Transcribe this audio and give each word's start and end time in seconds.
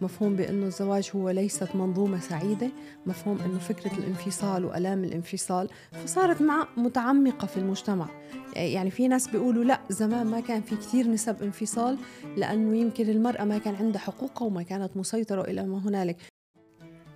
مفهوم 0.00 0.36
بأنه 0.36 0.66
الزواج 0.66 1.10
هو 1.16 1.30
ليست 1.30 1.76
منظومة 1.76 2.20
سعيدة 2.20 2.68
مفهوم 3.06 3.38
أنه 3.38 3.58
فكرة 3.58 3.98
الانفصال 3.98 4.64
وألام 4.64 5.04
الانفصال 5.04 5.68
فصارت 6.04 6.42
مع 6.42 6.66
متعمقة 6.76 7.46
في 7.46 7.56
المجتمع. 7.56 8.08
يعني 8.56 8.90
في 8.90 9.08
ناس 9.08 9.28
بيقولوا 9.28 9.64
لا 9.64 9.80
زمان 9.88 10.26
ما 10.26 10.40
كان 10.40 10.62
في 10.62 10.76
كثير 10.76 11.08
نسب 11.08 11.42
انفصال 11.42 11.98
لأنه 12.36 12.76
يمكن 12.76 13.08
المرأة 13.08 13.44
ما 13.44 13.58
كان 13.58 13.74
عندها 13.74 14.00
حقوقها 14.00 14.46
وما 14.46 14.62
كانت 14.62 14.96
مسيطرة 14.96 15.42
إلى 15.42 15.66
ما 15.66 15.78
هنالك. 15.78 16.16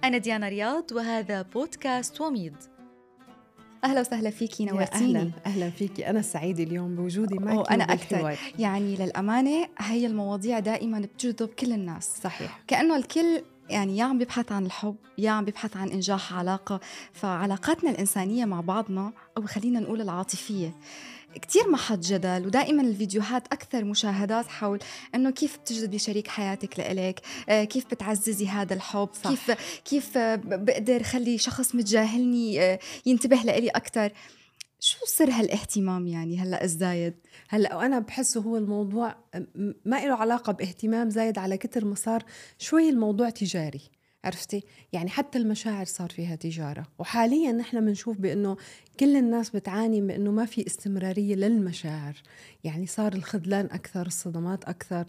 أنا 0.04 0.18
ديانا 0.18 0.48
رياض 0.48 0.92
وهذا 0.92 1.42
بودكاست 1.42 2.20
وميض 2.20 2.54
أهلا 3.84 4.00
وسهلا 4.00 4.30
فيكي 4.30 4.64
نورتيني. 4.64 5.18
أهلا 5.18 5.30
أهلا 5.46 5.70
فيكي. 5.70 6.10
أنا 6.10 6.22
سعيدة 6.22 6.62
اليوم 6.62 6.96
بوجودي 6.96 7.34
معك 7.34 7.72
أنا 7.72 7.84
أكثر. 7.84 8.38
يعني 8.58 8.96
للأمانة 8.96 9.68
هي 9.78 10.06
المواضيع 10.06 10.58
دائما 10.58 11.00
بتجذب 11.00 11.48
كل 11.48 11.72
الناس. 11.72 12.20
صحيح. 12.22 12.60
كأنه 12.66 12.96
الكل 12.96 13.42
يعني 13.70 13.96
يا 13.96 14.04
عم 14.04 14.18
بيبحث 14.18 14.52
عن 14.52 14.66
الحب 14.66 14.96
يا 15.18 15.30
عم 15.30 15.44
بيبحث 15.44 15.76
عن 15.76 15.88
إنجاح 15.88 16.34
علاقة. 16.34 16.80
فعلاقاتنا 17.12 17.90
الإنسانية 17.90 18.44
مع 18.44 18.60
بعضنا 18.60 19.12
أو 19.36 19.46
خلينا 19.46 19.80
نقول 19.80 20.00
العاطفية 20.00 20.74
كتير 21.34 21.70
محط 21.70 21.98
جدل 21.98 22.46
ودائما 22.46 22.82
الفيديوهات 22.82 23.46
أكثر 23.46 23.84
مشاهدات 23.84 24.46
حول 24.46 24.78
أنه 25.14 25.30
كيف 25.30 25.58
بتجذبي 25.58 25.98
شريك 25.98 26.28
حياتك 26.28 26.78
لإلك 26.78 27.20
آه، 27.48 27.64
كيف 27.64 27.86
بتعززي 27.86 28.48
هذا 28.48 28.74
الحب 28.74 29.08
صح. 29.24 29.30
كيف 29.30 29.50
كيف 29.84 30.18
بقدر 30.18 31.02
خلي 31.02 31.38
شخص 31.38 31.74
متجاهلني 31.74 32.60
آه، 32.60 32.78
ينتبه 33.06 33.36
لإلي 33.36 33.68
أكثر. 33.68 34.12
شو 34.80 34.98
سر 35.06 35.30
هالاهتمام 35.30 36.06
يعني 36.06 36.38
هلأ 36.38 36.64
الزايد؟ 36.64 37.14
هلأ 37.48 37.76
وأنا 37.76 37.98
بحسه 37.98 38.40
هو 38.40 38.56
الموضوع 38.56 39.16
ما 39.84 40.06
له 40.06 40.14
علاقة 40.14 40.52
باهتمام 40.52 41.10
زايد 41.10 41.38
على 41.38 41.56
كتر 41.56 41.84
ما 41.84 41.94
صار 41.94 42.24
شوي 42.58 42.88
الموضوع 42.88 43.30
تجاري. 43.30 43.93
عرفتي؟ 44.24 44.62
يعني 44.92 45.10
حتى 45.10 45.38
المشاعر 45.38 45.84
صار 45.84 46.10
فيها 46.10 46.36
تجارة. 46.36 46.86
وحاليا 46.98 47.52
نحن 47.52 47.84
بنشوف 47.84 48.18
بأنه 48.18 48.56
كل 49.00 49.16
الناس 49.16 49.50
بتعاني 49.50 50.00
من 50.00 50.10
أنه 50.10 50.30
ما 50.30 50.44
في 50.44 50.66
استمرارية 50.66 51.34
للمشاعر. 51.34 52.14
يعني 52.64 52.86
صار 52.86 53.12
الخذلان 53.12 53.66
أكثر 53.66 54.06
الصدمات 54.06 54.64
أكثر. 54.64 55.06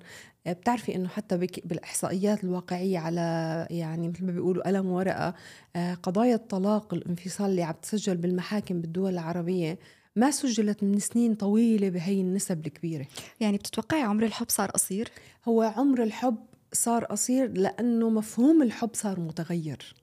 بتعرفي 0.48 0.96
أنه 0.96 1.08
حتى 1.08 1.38
بالإحصائيات 1.38 2.44
الواقعية 2.44 3.00
على 3.00 3.68
يعني 3.70 4.10
مثل 4.10 4.26
ما 4.26 4.32
بيقولوا 4.32 4.68
قلم 4.68 4.86
ورقة 4.86 5.34
آه، 5.76 5.94
قضايا 5.94 6.36
الطلاق 6.36 6.94
الانفصال 6.94 7.50
اللي 7.50 7.64
عم 7.64 7.74
تسجل 7.82 8.18
بالمحاكم 8.18 8.82
بالدول 8.82 9.14
العربية 9.14 9.80
ما 10.16 10.32
سجلت 10.32 10.84
من 10.84 11.00
سنين 11.00 11.36
طويلة 11.36 11.90
بهي 11.90 12.22
النسب 12.22 12.68
الكبيرة. 12.68 13.06
يعني 13.40 13.58
بتتوقعي 13.58 14.02
عمر 14.02 14.24
الحب 14.24 14.50
صار 14.50 14.72
قصير؟ 14.72 15.12
هو 15.48 15.62
عمر 15.62 16.04
الحب 16.04 16.36
صار 16.76 17.06
قصير 17.06 17.52
لأنه 17.58 18.10
مفهوم 18.10 18.62
الحب 18.62 18.90
صار 18.94 19.20
متغير. 19.20 19.96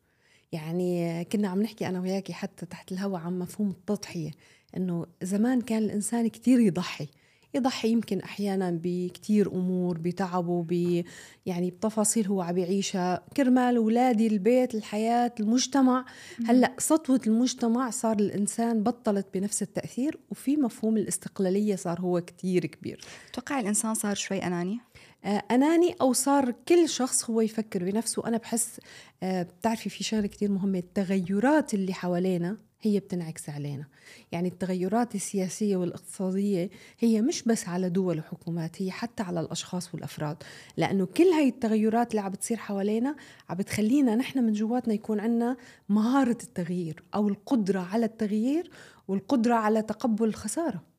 يعني 0.52 1.24
كنا 1.24 1.48
عم 1.48 1.62
نحكي 1.62 1.88
أنا 1.88 2.00
وياكي 2.00 2.32
حتى 2.32 2.66
تحت 2.66 2.92
الهواء 2.92 3.20
عن 3.20 3.38
مفهوم 3.38 3.70
التضحية 3.70 4.30
إنه 4.76 5.06
زمان 5.22 5.60
كان 5.60 5.82
الإنسان 5.82 6.28
كتير 6.28 6.60
يضحي 6.60 7.08
يضحي 7.54 7.88
يمكن 7.88 8.20
أحيانا 8.20 8.80
بكتير 8.82 9.52
أمور 9.52 9.98
بتعبه 9.98 10.62
ب 10.68 11.02
يعني 11.46 11.70
بتفاصيل 11.70 12.26
هو 12.26 12.42
عم 12.42 12.58
يعيشها 12.58 13.22
كرمال 13.36 13.76
اولادي 13.76 14.26
البيت 14.26 14.74
الحياة 14.74 15.32
المجتمع. 15.40 16.04
هلأ 16.46 16.72
سطوة 16.78 17.20
المجتمع 17.26 17.90
صار 17.90 18.18
الإنسان 18.18 18.82
بطلت 18.82 19.26
بنفس 19.34 19.62
التأثير 19.62 20.18
وفي 20.30 20.56
مفهوم 20.56 20.96
الاستقلالية 20.96 21.76
صار 21.76 22.00
هو 22.00 22.20
كتير 22.20 22.66
كبير. 22.66 23.00
توقع 23.32 23.60
الإنسان 23.60 23.94
صار 23.94 24.14
شوي 24.14 24.38
أناني؟ 24.38 24.80
آه، 25.24 25.42
أناني 25.50 25.94
أو 26.00 26.12
صار 26.12 26.50
كل 26.68 26.88
شخص 26.88 27.30
هو 27.30 27.40
يفكر 27.40 27.84
بنفسه. 27.84 28.26
أنا 28.26 28.36
بحس 28.36 28.80
آه، 29.22 29.42
بتعرفي 29.42 29.90
في 29.90 30.04
شغلة 30.04 30.26
كتير 30.26 30.50
مهمة 30.50 30.78
التغيرات 30.78 31.74
اللي 31.74 31.94
حوالينا 31.94 32.56
هي 32.80 33.00
بتنعكس 33.00 33.48
علينا. 33.50 33.86
يعني 34.32 34.48
التغيرات 34.48 35.14
السياسية 35.14 35.77
والاقتصادية 35.77 36.70
هي 36.98 37.20
مش 37.20 37.42
بس 37.42 37.68
على 37.68 37.88
دول 37.88 38.18
وحكومات 38.18 38.82
هي 38.82 38.90
حتى 38.90 39.22
على 39.22 39.40
الأشخاص 39.40 39.94
والأفراد. 39.94 40.36
لأنه 40.77 41.06
كل 41.06 41.24
هاي 41.24 41.48
التغيرات 41.48 42.11
اللي 42.11 42.20
عم 42.20 42.32
بتصير 42.32 42.56
حوالينا 42.56 43.16
عم 43.48 43.56
بتخلينا 43.56 44.16
نحن 44.16 44.38
من 44.44 44.52
جواتنا 44.52 44.94
يكون 44.94 45.20
عنا 45.20 45.56
مهارة 45.88 46.38
التغيير 46.42 47.02
أو 47.14 47.28
القدرة 47.28 47.80
على 47.80 48.06
التغيير 48.06 48.70
والقدرة 49.08 49.55
على 49.55 49.82
تقبل 49.82 50.28
الخسارة. 50.28 50.92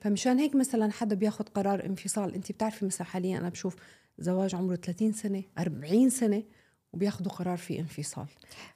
فمشان 0.00 0.38
هيك 0.38 0.54
مثلا 0.54 0.92
حدا 0.92 1.14
بياخد 1.14 1.48
قرار 1.48 1.86
انفصال 1.86 2.34
انت 2.34 2.52
بتعرفي 2.52 2.86
مثلا 2.86 3.06
حاليا 3.06 3.38
أنا 3.38 3.48
بشوف 3.48 3.76
زواج 4.18 4.54
عمره 4.54 4.76
30 4.76 5.12
سنة 5.12 5.42
40 5.58 6.10
سنة 6.10 6.42
وبياخذوا 6.92 7.32
قرار 7.32 7.56
في 7.56 7.78
انفصال. 7.78 8.26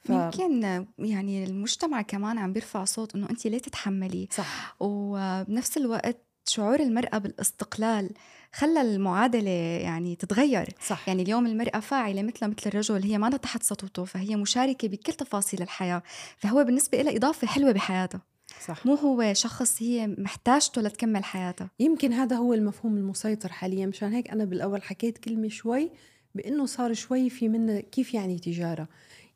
ف... 0.01 0.09
يمكن 0.09 0.85
يعني 0.99 1.43
المجتمع 1.43 2.01
كمان 2.01 2.37
عم 2.37 2.53
بيرفع 2.53 2.83
صوت 2.83 3.15
إنه 3.15 3.29
أنت 3.29 3.47
ليه 3.47 3.59
تتحملي؟ 3.59 4.27
صح. 4.31 4.75
وبنفس 4.79 5.77
الوقت 5.77 6.25
شعور 6.47 6.79
المرأة 6.79 7.17
بالاستقلال 7.17 8.09
خلى 8.53 8.81
المعادلة 8.81 9.49
يعني 9.51 10.15
تتغير. 10.15 10.69
صح. 10.87 11.07
يعني 11.07 11.23
اليوم 11.23 11.45
المرأة 11.45 11.79
فاعلة 11.79 12.23
مثل 12.23 12.47
مثل 12.47 12.67
الرجل 12.67 13.03
هي 13.03 13.17
ما 13.17 13.29
تحت 13.29 13.63
سطوته 13.63 14.05
فهي 14.05 14.35
مشاركة 14.35 14.87
بكل 14.87 15.13
تفاصيل 15.13 15.61
الحياة 15.61 16.03
فهو 16.37 16.63
بالنسبة 16.63 17.01
لها 17.01 17.15
إضافة 17.15 17.47
حلوة 17.47 17.71
بحياتها. 17.71 18.21
صح. 18.67 18.85
مو 18.85 18.95
هو 18.95 19.33
شخص 19.33 19.81
هي 19.81 20.07
محتاجته 20.07 20.81
لتكمل 20.81 21.23
حياتها. 21.23 21.69
يمكن 21.79 22.13
هذا 22.13 22.35
هو 22.35 22.53
المفهوم 22.53 22.97
المسيطر 22.97 23.51
حاليا. 23.51 23.85
مشان 23.85 24.13
هيك 24.13 24.29
أنا 24.31 24.45
بالأول 24.45 24.83
حكيت 24.83 25.17
كلمة 25.17 25.47
شوي 25.47 25.91
بأنه 26.35 26.65
صار 26.65 26.93
شوي 26.93 27.29
في 27.29 27.49
منا 27.49 27.79
كيف 27.79 28.13
يعني 28.13 28.39
تجارة. 28.39 28.87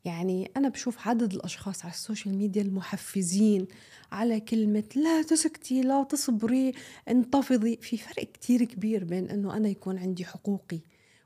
يعني 0.04 0.50
أنا 0.56 0.68
بشوف 0.68 1.08
عدد 1.08 1.34
الأشخاص 1.34 1.84
على 1.84 1.94
ال 1.94 2.00
social 2.00 2.34
media 2.34 2.62
المحفزين 2.62 3.66
على 4.12 4.40
كلمة 4.40 4.84
لا 4.96 5.22
تسكتي 5.22 5.82
لا 5.82 6.02
تصبري 6.02 6.72
انتفضي. 7.08 7.76
في 7.76 7.96
فرق 7.96 8.24
كتير 8.32 8.64
كبير 8.64 9.04
بين 9.04 9.30
أنه 9.30 9.56
أنا 9.56 9.68
يكون 9.68 9.98
عندي 9.98 10.24
حقوقي 10.24 10.80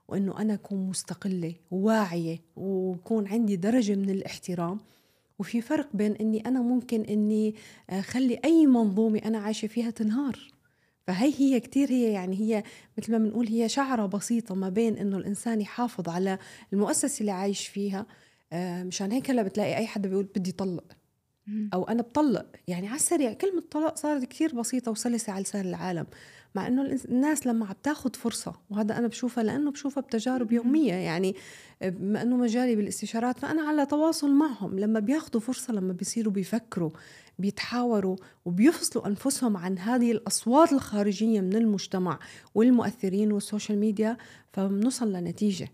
وأنه 0.09 0.39
أنا 0.41 0.55
أكون 0.55 0.89
مستقلة 0.89 1.55
وواعية 1.71 2.41
ويكون 2.57 3.29
عندي 3.29 3.57
درجة 3.57 3.95
من 3.95 4.11
الاحترام. 4.11 4.81
وفي 5.39 5.61
فرق 5.61 5.89
بين 5.97 6.13
إني 6.13 6.47
أنا 6.47 6.61
ممكن 6.63 7.01
إني 7.03 7.55
أخلي 7.91 8.41
أي 8.45 8.67
منظومة 8.67 9.19
أنا 9.25 9.39
عايشة 9.39 9.69
فيها 9.69 9.91
تنهار. 9.91 10.39
فهي 11.07 11.35
هي 11.39 11.61
كتير 11.61 11.91
هي 11.91 12.13
يعني 12.13 12.37
هي 12.41 12.63
مثل 12.99 13.13
ما 13.13 13.19
بنقول 13.19 13.49
هي 13.49 13.69
شعرة 13.69 14.07
بسيطة 14.07 14.55
ما 14.55 14.69
بين 14.69 14.99
إنه 14.99 15.17
الإنسان 15.17 15.61
يحافظ 15.61 16.09
على 16.09 16.39
المؤسسة 16.73 17.21
اللي 17.21 17.33
عايش 17.33 17.69
فيها 17.69 18.07
آه، 18.53 18.83
مشان 18.83 19.13
هيك 19.13 19.31
هلأ 19.31 19.43
بتلاقي 19.43 19.77
أي 19.77 19.87
حدا 19.87 20.09
بيقول 20.09 20.25
بدي 20.37 20.53
طلق. 20.53 20.85
أو 21.75 21.85
أنا 21.85 22.03
بطلق. 22.03 22.47
يعني 22.69 22.87
على 22.89 22.97
السريع 22.97 23.33
كلمة 23.33 23.63
طلاق 23.71 23.97
صارت 23.97 24.25
كتير 24.25 24.55
بسيطة 24.55 24.91
وسلسة 24.91 25.33
على 25.33 25.43
لسان 25.43 25.67
العالم. 25.67 26.07
مع 26.55 26.67
إنه 26.67 26.83
الناس 27.09 27.47
لما 27.47 27.67
عم 27.67 27.75
تاخذ 27.83 28.15
فرصة 28.15 28.55
وهذا 28.71 28.99
أنا 28.99 29.07
بشوفها 29.07 29.45
لأنه 29.45 29.71
بشوفها 29.71 30.01
بتجارب 30.03 30.53
يومية 30.53 30.95
يعني 30.95 31.37
بما 31.83 32.23
إنه 32.23 32.37
مجالي 32.37 32.77
بالاستشارات 32.77 33.39
فأنا 33.39 33.63
على 33.63 33.87
تواصل 33.87 34.31
معهم. 34.31 34.79
لما 34.79 35.01
بياخذوا 35.01 35.41
فرصة 35.41 35.73
لما 35.73 35.93
بيصيروا 35.93 36.33
بيفكروا 36.33 36.91
بيتحاوروا 37.39 38.17
وبيفصلوا 38.45 39.07
أنفسهم 39.07 39.57
عن 39.57 39.79
هذه 39.79 40.13
الأصوات 40.13 40.73
الخارجية 40.73 41.41
من 41.41 41.57
المجتمع 41.57 42.19
والمؤثرين 42.55 43.33
وال 43.33 43.44
social 43.44 43.79
media 43.79 44.17
فبنوصل 44.53 45.13
لنتيجة. 45.13 45.69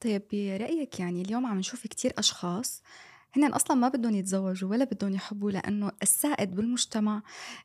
طيب 0.00 0.22
برأيك 0.32 1.00
يعني 1.00 1.22
اليوم 1.22 1.46
عم 1.46 1.58
نشوف 1.58 1.86
كتير 1.86 2.12
أشخاص 2.18 2.82
هن 3.36 3.52
أصلا 3.52 3.76
ما 3.76 3.88
بدهم 3.88 4.14
يتزوجوا 4.14 4.70
ولا 4.70 4.84
بدهم 4.84 5.14
يحبوا 5.14 5.50
لأنه 5.50 5.92
السائد 6.02 6.54
بالمجتمع 6.54 7.22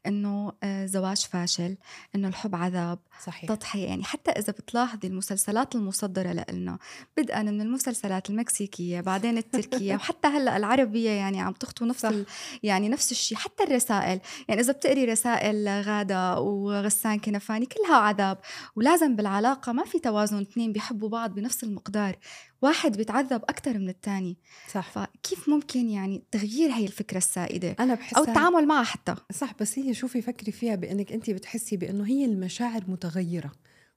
إنه 0.07 0.51
آه، 0.63 0.85
زواج 0.85 1.17
فاشل 1.17 1.77
إنه 2.15 2.27
الحب 2.27 2.55
عذاب. 2.55 2.99
صحيح. 3.25 3.53
تضحية. 3.53 3.87
يعني 3.87 4.03
حتى 4.03 4.31
إذا 4.31 4.53
بتلاحظي 4.53 5.07
المسلسلات 5.07 5.75
المصدرة 5.75 6.45
لنا 6.51 6.77
بدءا 7.17 7.41
من 7.43 7.61
المسلسلات 7.61 8.29
المكسيكية 8.29 9.01
بعدين 9.01 9.37
التركية 9.37 9.95
وحتى 10.01 10.27
هلأ 10.27 10.57
العربية 10.57 11.09
يعني 11.09 11.41
عم 11.41 11.53
تخطو 11.53 11.85
نفس 11.85 12.05
ال... 12.05 12.25
يعني 12.63 12.89
نفس 12.89 13.11
الشيء 13.11 13.37
حتى 13.37 13.63
الرسائل. 13.63 14.19
يعني 14.47 14.61
إذا 14.61 14.73
بتقري 14.73 15.05
رسائل 15.05 15.67
غادة 15.67 16.39
وغسان 16.39 17.19
كنفاني 17.19 17.65
كلها 17.65 17.95
عذاب. 17.95 18.37
ولازم 18.75 19.15
بالعلاقة 19.15 19.71
ما 19.71 19.83
في 19.83 19.99
توازن 19.99 20.41
اثنين 20.41 20.71
بيحبوا 20.73 21.09
بعض 21.09 21.33
بنفس 21.33 21.63
المقدار. 21.63 22.17
واحد 22.61 22.97
بيتعذب 22.97 23.43
أكثر 23.43 23.77
من 23.77 23.89
الثاني 23.89 24.37
صح. 24.73 24.91
فكيف 24.91 25.49
ممكن 25.49 25.60
يعني 25.75 26.23
تغيير 26.31 26.71
هي 26.71 26.85
الفكرة 26.85 27.17
السائدة؟ 27.17 27.75
أنا 27.79 27.95
بحس 27.95 28.13
أو 28.13 28.23
التعامل 28.23 28.67
معها 28.67 28.83
حتى. 28.83 29.15
صح 29.33 29.53
بس 29.59 29.79
هي 29.79 29.93
شوفي 29.93 30.21
فكري 30.21 30.51
فيها 30.51 30.75
بأنك 30.75 31.11
أنت 31.11 31.29
بتحسي 31.29 31.77
بأنه 31.77 32.07
هي 32.07 32.25
المشاعر 32.25 32.83
متغيرة. 32.87 33.51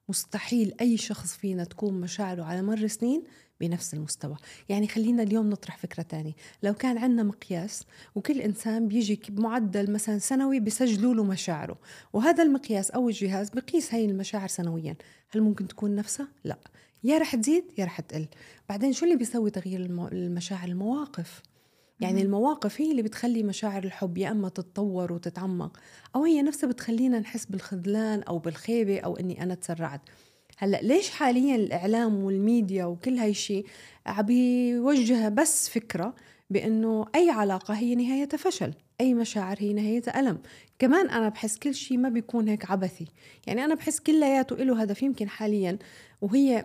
مستحيل 0.09 0.75
أي 0.81 0.97
شخص 0.97 1.37
فينا 1.37 1.65
تكون 1.65 2.01
مشاعره 2.01 2.43
على 2.43 2.63
مر 2.63 2.87
سنين 2.87 3.23
بنفس 3.61 3.95
المستوى. 3.95 4.37
يعني 4.69 4.89
خلينا 4.89 5.23
اليوم 5.23 5.51
نطرح 5.51 5.77
فكرة 5.77 6.03
تانية. 6.03 6.33
لو 6.63 6.75
كان 6.75 6.99
عندنا 6.99 7.23
مقياس 7.23 7.85
وكل 8.15 8.41
إنسان 8.41 8.89
بيجي 8.89 9.21
بمعدل 9.29 9.93
مثلا 9.93 10.19
سنوي 10.19 10.61
بسجلوا 10.61 11.15
له 11.15 11.25
مشاعره 11.25 11.79
وهذا 12.13 12.43
المقياس 12.43 12.91
أو 12.91 13.09
الجهاز 13.09 13.51
بقيس 13.51 13.95
هاي 13.95 14.05
المشاعر 14.05 14.49
سنويا. 14.49 14.97
هل 15.31 15.41
ممكن 15.41 15.69
تكون 15.69 15.95
نفسها؟ 15.95 16.29
لا. 16.45 16.59
يا 17.05 17.19
رح 17.19 17.37
تزيد 17.37 17.65
يا 17.79 17.85
رح 17.85 18.01
تقل. 18.01 18.27
بعدين 18.69 18.93
شو 18.93 19.05
اللي 19.05 19.17
بيسوي 19.17 19.51
تغيير 19.51 19.81
المشاعر؟ 20.13 20.69
المواقف. 20.69 21.43
يعني. 22.01 22.23
المواقف 22.23 22.81
هي 22.81 22.91
اللي 22.91 23.03
بتخلي 23.03 23.43
مشاعر 23.43 23.85
الحب 23.85 24.19
يا 24.19 24.31
إما 24.31 24.49
تتطور 24.49 25.13
وتتعمق 25.13 25.77
أو 26.17 26.25
هي 26.25 26.43
نفسها 26.43 26.69
بتخلينا 26.69 27.19
نحس 27.19 27.47
بالخذلان 27.47 28.23
أو 28.23 28.39
بالخيبة 28.39 29.01
أو 29.01 29.17
إني 29.17 29.43
أنا 29.43 29.55
تسرعت. 29.55 30.01
هلأ 30.59 30.81
ليش 30.83 31.11
حاليا 31.11 31.57
الإعلام 31.57 32.25
والميديا 32.25 32.85
وكل 32.85 33.19
هاي 33.19 33.31
الشيء 33.31 33.67
عم 34.07 34.23
بيوجه 34.23 35.29
بس 35.29 35.69
فكرة 35.69 36.15
بإنه 36.51 37.07
أي 37.15 37.31
علاقة 37.31 37.75
هي 37.75 37.95
نهايتها 37.95 38.37
فشل 38.37 38.75
أي 39.01 39.15
مشاعر 39.15 39.57
هي 39.61 39.73
نهايتها 39.73 40.21
ألم. 40.21 40.39
كمان 40.79 41.11
أنا 41.11 41.29
بحس 41.29 41.59
كل 41.59 41.75
شيء 41.75 41.99
ما 41.99 42.09
بيكون 42.09 42.49
هيك 42.49 42.71
عبثي. 42.71 43.07
يعني 43.47 43.65
أنا 43.65 43.75
بحس 43.75 44.01
كلياته 44.01 44.57
له 44.57 44.83
هدف 44.83 45.03
يمكن 45.03 45.29
حاليا 45.29 45.79
وهي 46.21 46.65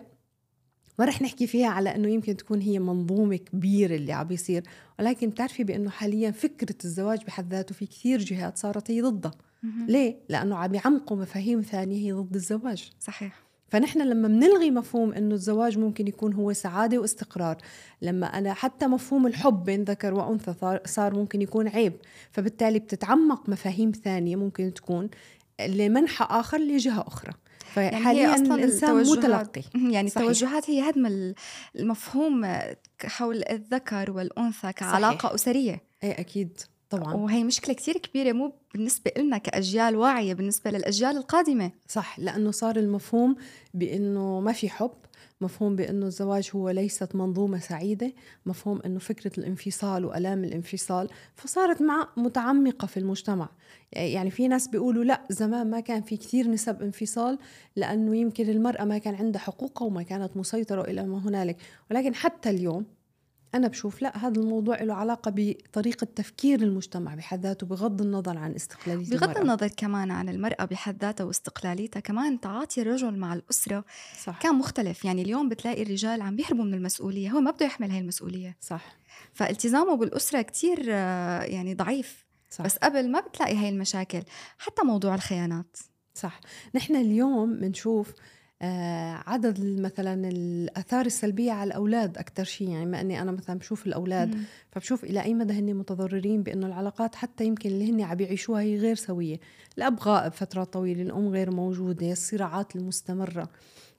ما 0.98 1.04
رح 1.04 1.22
نحكي 1.22 1.46
فيها 1.46 1.68
على 1.68 1.94
إنه 1.94 2.08
يمكن 2.08 2.36
تكون 2.36 2.60
هي 2.60 2.78
منظومة 2.78 3.36
كبيرة 3.36 3.94
اللي 3.94 4.12
عم 4.12 4.26
بيصير 4.26 4.62
ولكن 5.00 5.28
بتعرفي 5.30 5.64
بأنه 5.64 5.90
حاليا 5.90 6.30
فكرة 6.30 6.74
الزواج 6.84 7.24
بحد 7.24 7.50
ذاته 7.52 7.74
في 7.74 7.86
كثير 7.86 8.18
جهات 8.18 8.58
صارت 8.58 8.90
هي 8.90 9.00
ضدها. 9.02 9.32
ليه؟ 9.88 10.16
لأنه 10.28 10.56
عم 10.56 10.74
يعمقوا 10.74 11.16
مفاهيم 11.16 11.60
ثانية 11.60 11.96
هي 12.06 12.12
ضد 12.12 12.34
الزواج. 12.34 12.90
صحيح. 13.00 13.42
فنحن 13.68 14.02
لما 14.02 14.28
بنلغي 14.28 14.70
مفهوم 14.70 15.12
إنه 15.12 15.34
الزواج 15.34 15.78
ممكن 15.78 16.08
يكون 16.08 16.34
هو 16.34 16.52
سعادة 16.52 16.98
واستقرار 16.98 17.56
لما 18.02 18.26
أنا 18.26 18.54
حتى 18.54 18.86
مفهوم 18.86 19.26
الحب 19.26 19.64
بين 19.64 19.84
ذكر 19.84 20.14
وأنثى 20.14 20.54
صار- 20.60 20.80
صار 20.86 21.14
ممكن 21.14 21.42
يكون 21.42 21.68
عيب. 21.68 21.92
فبالتالي 22.30 22.78
بتتعمق 22.78 23.48
مفاهيم 23.48 23.92
ثانية 24.04 24.36
ممكن 24.36 24.74
تكون 24.74 25.10
لمنحى 25.68 26.26
آخر 26.30 26.58
لجهة 26.58 27.00
أخرى. 27.06 27.32
يعني 27.76 28.26
أصلاً 28.26 28.54
الإنسان 28.54 29.00
التوجهات- 29.00 29.18
متلقي 29.18 29.62
يعني 29.74 30.08
صحيح. 30.10 30.22
التوجهات 30.28 30.70
هي 30.70 30.90
هدم 30.90 31.06
ال- 31.06 31.34
المفهوم 31.76 32.46
حول 33.04 33.42
الذكر 33.50 34.10
والأنثى 34.10 34.72
كعلاقة 34.72 35.18
صحيح. 35.18 35.32
أسرية 35.34 35.82
إيه 36.02 36.20
أكيد 36.20 36.60
طبعا 36.90 37.14
وهي 37.14 37.44
مشكلة 37.44 37.74
كتير 37.74 37.96
كبيرة 37.98 38.32
مو 38.32 38.52
بالنسبة 38.74 39.10
لنا 39.18 39.38
كأجيال 39.38 39.96
واعية 39.96 40.34
بالنسبة 40.34 40.70
للأجيال 40.70 41.16
القادمة 41.16 41.70
صح 41.88 42.18
لأنه 42.18 42.50
صار 42.50 42.76
المفهوم 42.76 43.36
بإنه 43.74 44.40
ما 44.40 44.52
في 44.52 44.68
حب 44.68 44.92
مفهوم 45.40 45.76
بأنه 45.76 46.06
الزواج 46.06 46.50
هو 46.54 46.70
ليست 46.70 47.14
منظومة 47.14 47.58
سعيدة 47.58 48.12
مفهوم 48.46 48.80
أنه 48.86 48.98
فكرة 48.98 49.32
الانفصال 49.38 50.04
وألام 50.04 50.44
الانفصال 50.44 51.08
فصارت 51.34 51.82
مع 51.82 52.08
متعمقة 52.16 52.86
في 52.86 52.96
المجتمع. 52.96 53.48
يعني 53.92 54.30
في 54.30 54.48
ناس 54.48 54.68
بيقولوا 54.68 55.04
لا 55.04 55.20
زمان 55.30 55.70
ما 55.70 55.80
كان 55.80 56.02
في 56.02 56.16
كثير 56.16 56.48
نسب 56.50 56.82
انفصال 56.82 57.38
لأنه 57.76 58.16
يمكن 58.16 58.48
المرأة 58.48 58.84
ما 58.84 58.98
كان 58.98 59.14
عندها 59.14 59.40
حقوقها 59.40 59.86
وما 59.86 60.02
كانت 60.02 60.36
مسيطرة 60.36 60.82
إلى 60.82 61.06
ما 61.06 61.18
هنالك. 61.18 61.56
ولكن 61.90 62.14
حتى 62.14 62.50
اليوم 62.50 62.84
أنا 63.54 63.68
بشوف 63.68 64.02
لا 64.02 64.26
هذا 64.26 64.40
الموضوع 64.40 64.82
له 64.82 64.94
علاقة 64.94 65.32
بطريقة 65.36 66.04
تفكير 66.04 66.62
المجتمع 66.62 67.14
بحد 67.14 67.42
ذاته 67.42 67.66
بغض 67.66 68.02
النظر 68.02 68.38
عن 68.38 68.54
استقلالية 68.54 69.10
بغض 69.10 69.22
المرأة. 69.22 69.42
النظر 69.42 69.68
كمان 69.68 70.10
عن 70.10 70.28
المرأة 70.28 70.64
بحد 70.64 71.02
ذاتها 71.04 71.24
واستقلاليتها 71.24 72.00
كمان 72.00 72.40
تعاطي 72.40 72.82
الرجل 72.82 73.18
مع 73.18 73.34
الأسرة 73.34 73.84
صح. 74.24 74.38
كان 74.38 74.54
مختلف. 74.54 75.04
يعني 75.04 75.22
اليوم 75.22 75.48
بتلاقي 75.48 75.82
الرجال 75.82 76.22
عم 76.22 76.36
بيهربوا 76.36 76.64
من 76.64 76.74
المسؤولية 76.74 77.30
هو 77.30 77.40
ما 77.40 77.50
بده 77.50 77.66
يحمل 77.66 77.90
هاي 77.90 77.98
المسؤولية. 77.98 78.56
صح. 78.60 78.96
فالتزامه 79.32 79.96
بالأسرة 79.96 80.42
كتير 80.42 80.84
آه، 80.88 81.42
يعني 81.42 81.74
ضعيف. 81.74 82.26
صح. 82.50 82.64
بس 82.64 82.76
قبل 82.76 83.10
ما 83.10 83.20
بتلاقي 83.20 83.56
هاي 83.56 83.68
المشاكل 83.68 84.22
حتى 84.58 84.82
موضوع 84.82 85.14
الخيانات. 85.14 85.76
صح. 86.14 86.40
نحن 86.74 86.96
اليوم 86.96 87.60
بنشوف 87.60 88.12
عدد 89.26 89.58
ال- 89.58 89.82
مثلا 89.82 90.28
الآثار 90.28 91.06
السلبية 91.06 91.52
على 91.52 91.68
الأولاد 91.68 92.18
أكثر 92.18 92.44
شيء. 92.44 92.68
يعني 92.68 92.86
ما 92.86 93.00
إني 93.00 93.22
أنا 93.22 93.32
مثلا 93.32 93.58
بشوف 93.58 93.86
الأولاد 93.86 94.34
مم. 94.34 94.42
فبشوف 94.72 95.04
إلى 95.04 95.22
أي 95.22 95.34
مدى 95.34 95.52
هن 95.54 95.74
متضررين 95.74 96.42
بأنه 96.42 96.66
العلاقات 96.66 97.14
حتى 97.14 97.44
يمكن 97.44 97.70
اللي 97.70 97.90
هن 97.90 98.00
عم 98.00 98.20
يعيشوها 98.20 98.60
هي 98.60 98.76
غير 98.76 98.94
سوية. 98.94 99.40
الاب 99.78 100.00
غائب 100.00 100.32
فترات 100.32 100.72
طويلة 100.72 101.02
الأم 101.02 101.28
غير 101.28 101.50
موجودة 101.50 102.12
الصراعات 102.12 102.76
المستمرة. 102.76 103.48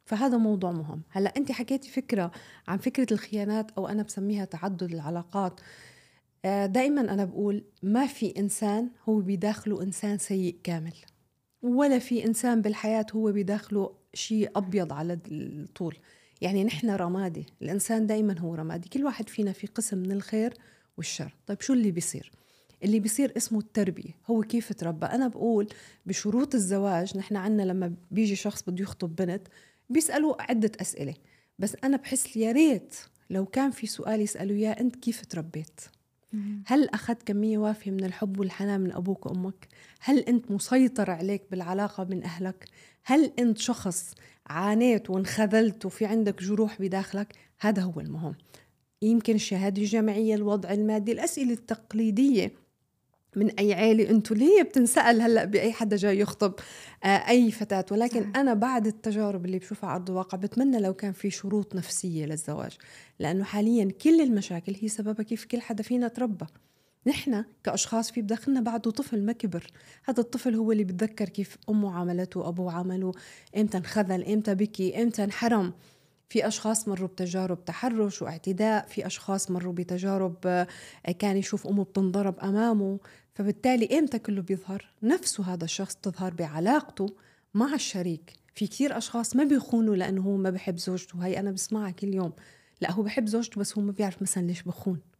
فهذا 0.06 0.38
موضوع 0.38 0.72
مهم. 0.72 1.02
هلأ 1.10 1.34
أنت 1.38 1.52
حكيتي 1.52 1.90
فكرة 1.90 2.32
عن 2.68 2.78
فكرة 2.78 3.08
الخيانات 3.14 3.72
أو 3.72 3.88
أنا 3.88 4.04
بسميها 4.04 4.46
تعدد 4.46 4.84
العلاقات. 4.94 5.60
دائما 6.66 7.02
أنا 7.02 7.26
بقول 7.26 7.64
ما 7.84 8.06
في 8.08 8.34
إنسان 8.40 8.90
هو 9.10 9.20
بداخله 9.20 9.82
إنسان 9.84 10.18
سيء 10.18 10.56
كامل. 10.64 10.94
ولا 11.64 12.00
في 12.00 12.26
إنسان 12.26 12.62
بالحياة 12.62 13.06
هو 13.16 13.32
بداخله 13.32 14.01
شيء 14.14 14.52
أبيض 14.56 14.94
على 14.94 15.20
الطول. 15.32 15.98
يعني 16.42 16.64
نحن 16.64 16.90
رمادي 16.90 17.46
الإنسان 17.62 18.08
دائما 18.08 18.40
هو 18.40 18.56
رمادي. 18.56 18.90
كل 18.90 19.04
واحد 19.04 19.30
فينا 19.30 19.52
في 19.52 19.68
قسم 19.68 19.98
من 19.98 20.12
الخير 20.12 20.54
والشر. 20.98 21.36
طيب 21.48 21.62
شو 21.62 21.74
اللي 21.74 21.92
بيصير؟ 21.92 22.32
اللي 22.84 23.00
بيصير 23.00 23.34
اسمه 23.38 23.60
التربية. 23.60 24.12
هو 24.30 24.42
كيف 24.42 24.74
تربى؟ 24.74 25.06
أنا 25.06 25.28
بقول 25.28 25.68
بشروط 26.06 26.56
الزواج 26.56 27.18
نحن 27.18 27.36
عنا 27.36 27.64
لما 27.64 27.94
بيجي 28.12 28.36
شخص 28.36 28.64
بده 28.68 28.84
يخطب 28.84 29.16
بنت 29.16 29.48
بيسألوا 29.90 30.42
عدة 30.42 30.72
أسئلة. 30.82 31.14
بس 31.60 31.76
أنا 31.84 31.98
بحس 31.98 32.38
يا 32.38 32.52
ريت 32.52 32.96
لو 33.30 33.46
كان 33.46 33.72
في 33.72 33.88
سؤال 33.88 34.22
يسألوا 34.22 34.58
يا 34.58 34.80
أنت 34.80 34.96
كيف 34.96 35.26
تربيت؟ 35.26 35.82
هل 36.66 36.90
أخذت 36.90 37.24
كمية 37.24 37.58
وافية 37.58 37.92
من 37.92 38.04
الحب 38.04 38.40
والحنان 38.40 38.82
من 38.82 38.92
أبوك 38.92 39.26
وأمك؟ 39.26 39.68
هل 40.00 40.20
أنت 40.20 40.52
مسيطر 40.52 41.12
عليك 41.12 41.44
بالعلاقة 41.52 42.04
من 42.04 42.24
أهلك؟ 42.24 42.68
هل 43.04 43.32
أنت 43.40 43.58
شخص 43.58 44.14
عانيت 44.48 45.10
وانخذلت 45.10 45.86
وفي 45.86 46.06
عندك 46.06 46.44
جروح 46.44 46.82
بداخلك؟ 46.82 47.36
هذا 47.60 47.82
هو 47.82 48.00
المهم 48.00 48.36
يمكن 49.02 49.36
الشهادة 49.36 49.82
الجامعية 49.82 50.36
الوضع 50.36 50.72
المادي 50.72 51.12
الأسئلة 51.12 51.54
التقليدية 51.54 52.52
من 53.36 53.50
أي 53.60 53.74
عيلة 53.74 54.10
أنتوا 54.10 54.36
ليه 54.36 54.64
بتنسأل 54.64 55.22
هلأ 55.22 55.46
بأي 55.46 55.72
حدا 55.74 55.96
جاي 55.96 56.20
يخطب 56.20 56.54
آه 57.04 57.08
أي 57.08 57.52
فتاة 57.52 57.86
ولكن. 57.92 58.36
أنا 58.36 58.54
بعد 58.54 58.88
التجارب 58.88 59.46
اللي 59.46 59.60
بشوفها 59.60 59.90
على 59.90 60.00
أرض 60.00 60.10
الواقع 60.10 60.38
بتمنى 60.38 60.80
لو 60.80 60.94
كان 60.94 61.12
في 61.12 61.30
شروط 61.30 61.76
نفسية 61.76 62.26
للزواج 62.26 62.78
لأنه 63.20 63.44
حاليا 63.44 63.92
كل 64.02 64.22
المشاكل 64.22 64.76
هي 64.82 64.88
سببها 64.88 65.24
كيف 65.24 65.46
كل 65.46 65.62
حدا 65.62 65.84
فينا 65.84 66.08
تربى 66.08 66.46
نحن 67.08 67.44
كأشخاص 67.64 68.12
في 68.12 68.22
بداخلنا 68.22 68.62
بعده 68.62 68.92
طفل 68.92 69.26
ما 69.26 69.32
كبر. 69.32 69.68
هذا 70.06 70.20
الطفل 70.20 70.56
هو 70.56 70.72
اللي 70.72 70.84
بتذكر 70.84 71.30
كيف 71.30 71.58
أمه 71.70 71.96
عملته 71.96 72.40
وأبوه 72.40 72.74
عمله 72.74 73.12
إمتى 73.58 73.78
انخذل 73.78 74.26
إمتى 74.26 74.56
بكي 74.56 75.04
إمتى 75.04 75.24
انحرم. 75.24 75.74
في 76.30 76.48
أشخاص 76.48 76.88
مروا 76.88 77.08
بتجارب 77.08 77.66
تحرش 77.66 78.22
واعتداء 78.22 78.86
في 78.86 79.06
أشخاص 79.06 79.52
مروا 79.52 79.74
بتجارب 79.74 80.36
آه، 80.46 80.68
كان 81.20 81.38
يشوف 81.38 81.68
أمه 81.68 81.84
بتنضرب 81.84 82.40
أمامه. 82.40 83.00
فبالتالي 83.34 84.00
إمتى 84.00 84.20
كله 84.20 84.42
بيظهر؟ 84.42 84.92
نفسه 85.04 85.54
هذا 85.54 85.64
الشخص 85.64 85.96
تظهر 85.96 86.34
بعلاقته 86.34 87.06
مع 87.54 87.74
الشريك. 87.74 88.34
في 88.56 88.68
كثير 88.68 88.98
أشخاص 88.98 89.36
ما 89.36 89.44
بيخونوا 89.44 89.96
لأنه 89.96 90.22
هو 90.22 90.38
ما 90.38 90.50
بحب 90.50 90.78
زوجته. 90.78 91.26
هاي 91.26 91.40
أنا 91.40 91.52
بسمعها 91.52 91.92
كل 91.92 92.14
يوم. 92.14 92.34
لا 92.82 92.92
هو 92.92 93.04
بحب 93.04 93.28
زوجته 93.28 93.60
بس 93.60 93.78
هو 93.78 93.84
ما 93.84 93.92
بيعرف 93.92 94.22
مثلا 94.22 94.44
ليش 94.44 94.62
بخون. 94.62 95.11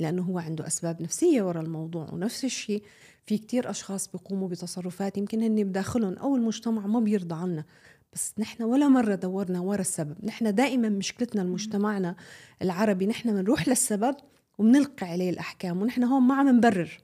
لأنه 0.00 0.22
هو 0.22 0.38
عنده 0.38 0.66
أسباب 0.66 1.02
نفسية 1.02 1.42
ورا 1.42 1.60
الموضوع 1.60 2.08
ونفس 2.12 2.44
الشيء 2.44 2.82
في 3.26 3.38
كتير 3.38 3.70
أشخاص 3.70 4.08
بيقوموا 4.08 4.48
بتصرفات 4.48 5.18
يمكن 5.18 5.42
هن 5.42 5.64
بداخلهم 5.64 6.14
أو 6.14 6.36
المجتمع 6.36 6.86
ما 6.86 7.00
بيرضى 7.00 7.34
عنا. 7.34 7.64
بس 8.12 8.34
نحن 8.38 8.62
ولا 8.62 8.88
مرة 8.88 9.14
دورنا 9.14 9.60
ورا 9.60 9.80
السبب. 9.80 10.16
نحن 10.24 10.54
دائما 10.54 10.88
مشكلتنا 10.88 11.42
المجتمعنا 11.42 12.16
العربي 12.62 13.06
نحن 13.06 13.32
بنروح 13.32 13.68
للسبب 13.68 14.16
وبنلقي 14.58 15.06
عليه 15.06 15.30
الأحكام 15.30 15.82
ونحن 15.82 16.04
هون 16.04 16.22
ما 16.22 16.34
عم 16.34 16.48
نبرر. 16.48 17.00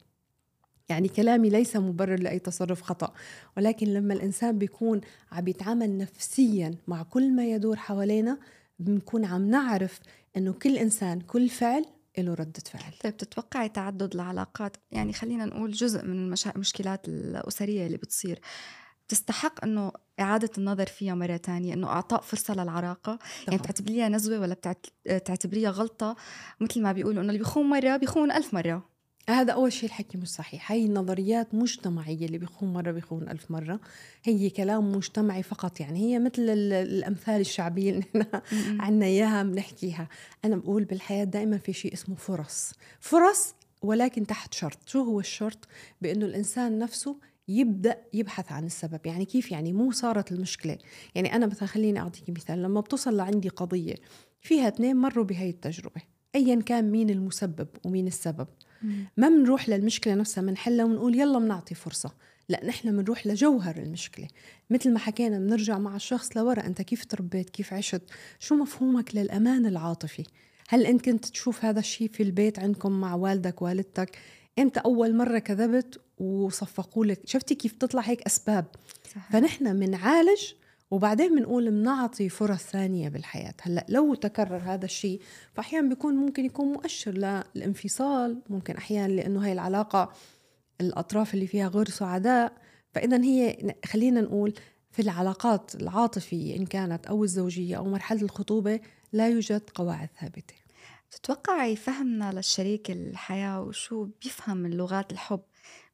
يعني 0.89 1.09
كلامي 1.09 1.49
ليس 1.51 1.77
مبرر 1.77 2.19
لأي 2.19 2.39
تصرف 2.39 2.83
خطأ 2.83 3.13
ولكن 3.57 3.87
لما 3.87 4.15
الإنسان 4.15 4.59
بيكون 4.59 5.01
عم 5.33 5.49
يتعامل 5.49 5.99
نفسيا 5.99 6.75
مع 6.87 7.03
كل 7.03 7.33
ما 7.33 7.47
يدور 7.47 7.77
حوالينا 7.77 8.39
بنكون 8.79 9.25
عم 9.25 9.51
نعرف 9.51 10.01
إنه 10.37 10.53
كل 10.53 10.77
إنسان 10.77 11.21
كل 11.21 11.49
فعل 11.49 11.85
له 12.23 12.35
ردة 12.35 12.63
فعل. 12.73 12.93
طيب 13.05 13.17
تتوقعي 13.17 13.69
تعدد 13.69 14.15
العلاقات؟ 14.15 14.77
يعني 14.91 15.13
خلينا 15.13 15.45
نقول 15.45 15.73
جزء 15.73 16.05
من. 16.05 16.35
المشكلات 16.47 17.09
الأسرية 17.09 17.87
اللي 17.87 17.97
بتصير. 17.97 18.41
تستحق 19.09 19.65
إنه 19.65 19.93
إعادة 20.21 20.51
النظر 20.59 20.87
فيها 20.87 21.15
مرة 21.15 21.37
تانية 21.37 21.75
إنه 21.75 21.87
إعطاء 21.87 22.21
فرصة 22.21 22.55
للعلاقة؟ 22.55 23.19
يعني 23.47 23.59
بتعتبريها 23.59 24.09
نزوة 24.09 24.41
ولا 24.41 24.55
بتعت... 24.55 24.87
بتعتبريها 25.07 25.71
غلطة؟ 25.71 26.17
مثل 26.61 26.83
ما 26.83 26.93
بيقولوا 26.93 27.23
إنه 27.23 27.29
اللي 27.29 27.39
بيخون 27.39 27.67
مرة 27.69 27.97
بيخون 27.97 28.33
ألف 28.33 28.55
مرة. 28.55 28.96
هذا 29.31 29.53
أول 29.53 29.73
شيء 29.73 29.89
الحكي 29.89 30.19
مش 30.19 30.29
صحيح. 30.29 30.73
هي 30.73 30.89
نظريات 30.89 31.55
مجتمعية 31.55 32.27
اللي 32.27 32.39
بيخون 32.39 32.73
مرة 32.73 32.91
بيخون 32.91 33.29
ألف 33.29 33.51
مرة. 33.51 33.81
هي 34.25 34.51
كلام 34.51 34.93
مجتمعي 34.93 35.43
فقط 35.43 35.81
يعني. 35.81 35.99
هي 36.01 36.19
مثل 36.19 36.43
ال- 36.43 36.73
الأمثال 36.73 37.41
الشعبية 37.41 37.91
اللي 37.91 38.05
نحن 38.15 38.43
عنا 38.81 39.07
إياها 39.07 39.43
بنحكيها. 39.43 40.09
أنا 40.45 40.57
بقول 40.57 40.85
بالحياة 40.85 41.25
دائما 41.25 41.59
في 41.59 41.73
شيء 41.73 41.93
اسمه 41.93 42.15
فرص. 42.15 42.73
فرص 43.01 43.55
ولكن 43.83 44.27
تحت 44.27 44.55
شرط. 44.55 44.79
شو 44.87 45.03
هو 45.03 45.21
الشرط؟ 45.21 45.69
بأنه 46.03 46.27
الإنسان 46.27 46.79
نفسه 46.79 47.17
يبدأ 47.49 47.97
يبحث 48.13 48.53
عن 48.53 48.65
السبب. 48.67 49.01
يعني 49.05 49.25
كيف 49.25 49.53
يعني؟ 49.53 49.73
مو 49.73 49.91
صارت 49.91 50.33
المشكلة. 50.33 50.79
يعني 51.15 51.35
أنا 51.37 51.47
مثلا 51.47 51.69
خليني 51.69 52.01
اعطيك 52.01 52.31
مثال. 52.31 52.63
لما 52.63 52.81
بتصل 52.81 53.17
لعندي 53.17 53.49
قضية 53.49 53.95
فيها 54.41 54.69
اثنين 54.69 54.97
مروا 54.97 55.25
بهي 55.25 55.51
التجربة. 55.51 56.01
ايا 56.35 56.61
كان 56.61 56.91
مين 56.91 57.11
المسبب 57.11 57.69
ومين 57.85 58.07
السبب. 58.07 58.47
ما 59.17 59.29
بنروح 59.29 59.69
للمشكلة 59.69 60.15
نفسها 60.15 60.43
بنحلها 60.43 60.85
ونقول 60.85 61.15
يلا 61.15 61.39
بنعطي 61.39 61.75
فرصة. 61.75 62.11
لا 62.49 62.67
نحن 62.67 62.97
بنروح 62.97 63.27
لجوهر 63.27 63.77
المشكلة. 63.77 64.29
مثل 64.71 64.93
ما 64.93 64.99
حكينا 64.99 65.39
بنرجع 65.39 65.79
مع 65.79 65.97
الشخص 65.97 66.37
لورا. 66.37 66.67
أنت 66.67 66.83
كيف 66.83 67.05
تربيت؟ 67.05 67.51
كيف 67.51 67.73
عشت؟ 67.73 68.03
شو 68.39 68.55
مفهومك 68.55 69.15
للأمان 69.15 69.67
العاطفي؟ 69.67 70.25
هل 70.69 70.87
أنت 70.87 71.05
كنت 71.05 71.25
تشوف 71.25 71.65
هذا 71.65 71.81
الشيء 71.81 72.09
في 72.09 72.23
البيت 72.23 72.59
عندكم 72.59 73.01
مع 73.01 73.15
والدك 73.15 73.63
والدتك؟ 73.63 74.19
إمتى 74.59 74.81
أول 74.81 75.17
مرة 75.17 75.39
كذبت 75.39 76.01
وصفقوا 76.19 77.07
لك؟ 77.07 77.21
شفتي 77.25 77.55
كيف 77.55 77.73
تطلع 77.73 78.03
هيك 78.03 78.23
أسباب؟ 78.23 78.65
صحيح. 79.11 79.33
فنحن 79.33 79.81
بنعالج 79.81 80.41
وبعدين 80.91 81.37
بنقول 81.37 81.71
بنعطي 81.71 82.29
فرص 82.29 82.63
ثانية 82.63 83.09
بالحياة. 83.09 83.55
هلأ 83.63 83.87
لو 83.89 84.15
تكرر 84.15 84.57
هذا 84.57 84.85
الشيء 84.85 85.21
فأحيانا 85.55 85.89
بيكون 85.89 86.15
ممكن 86.15 86.45
يكون 86.45 86.73
مؤشر 86.73 87.13
للانفصال 87.13 88.43
ممكن 88.51 88.77
أحيانا 88.77 89.13
لأنه 89.13 89.45
هاي 89.45 89.53
العلاقة 89.53 90.13
الأطراف 90.81 91.35
اللي 91.35 91.47
فيها 91.47 91.69
غير 91.69 91.89
سعداء. 91.89 92.53
فإذا 92.95 93.25
هي 93.25 93.75
خلينا 93.85 94.21
نقول 94.21 94.55
في 94.91 95.03
العلاقات 95.03 95.75
العاطفية 95.75 96.57
إن 96.57 96.67
كانت 96.67 97.07
أو 97.07 97.25
الزوجية 97.25 97.77
أو 97.77 97.85
مرحلة 97.85 98.23
الخطوبة 98.23 98.81
لا 99.13 99.29
يوجد 99.29 99.71
قواعد 99.75 100.09
ثابتة. 100.21 100.55
تتوقعي 101.11 101.77
فهمنا 101.77 102.33
للشريك 102.33 102.91
الحياة 102.91 103.63
وشو 103.63 104.09
بيفهم 104.23 104.57
من 104.57 104.71
لغات 104.71 105.13
الحب 105.13 105.41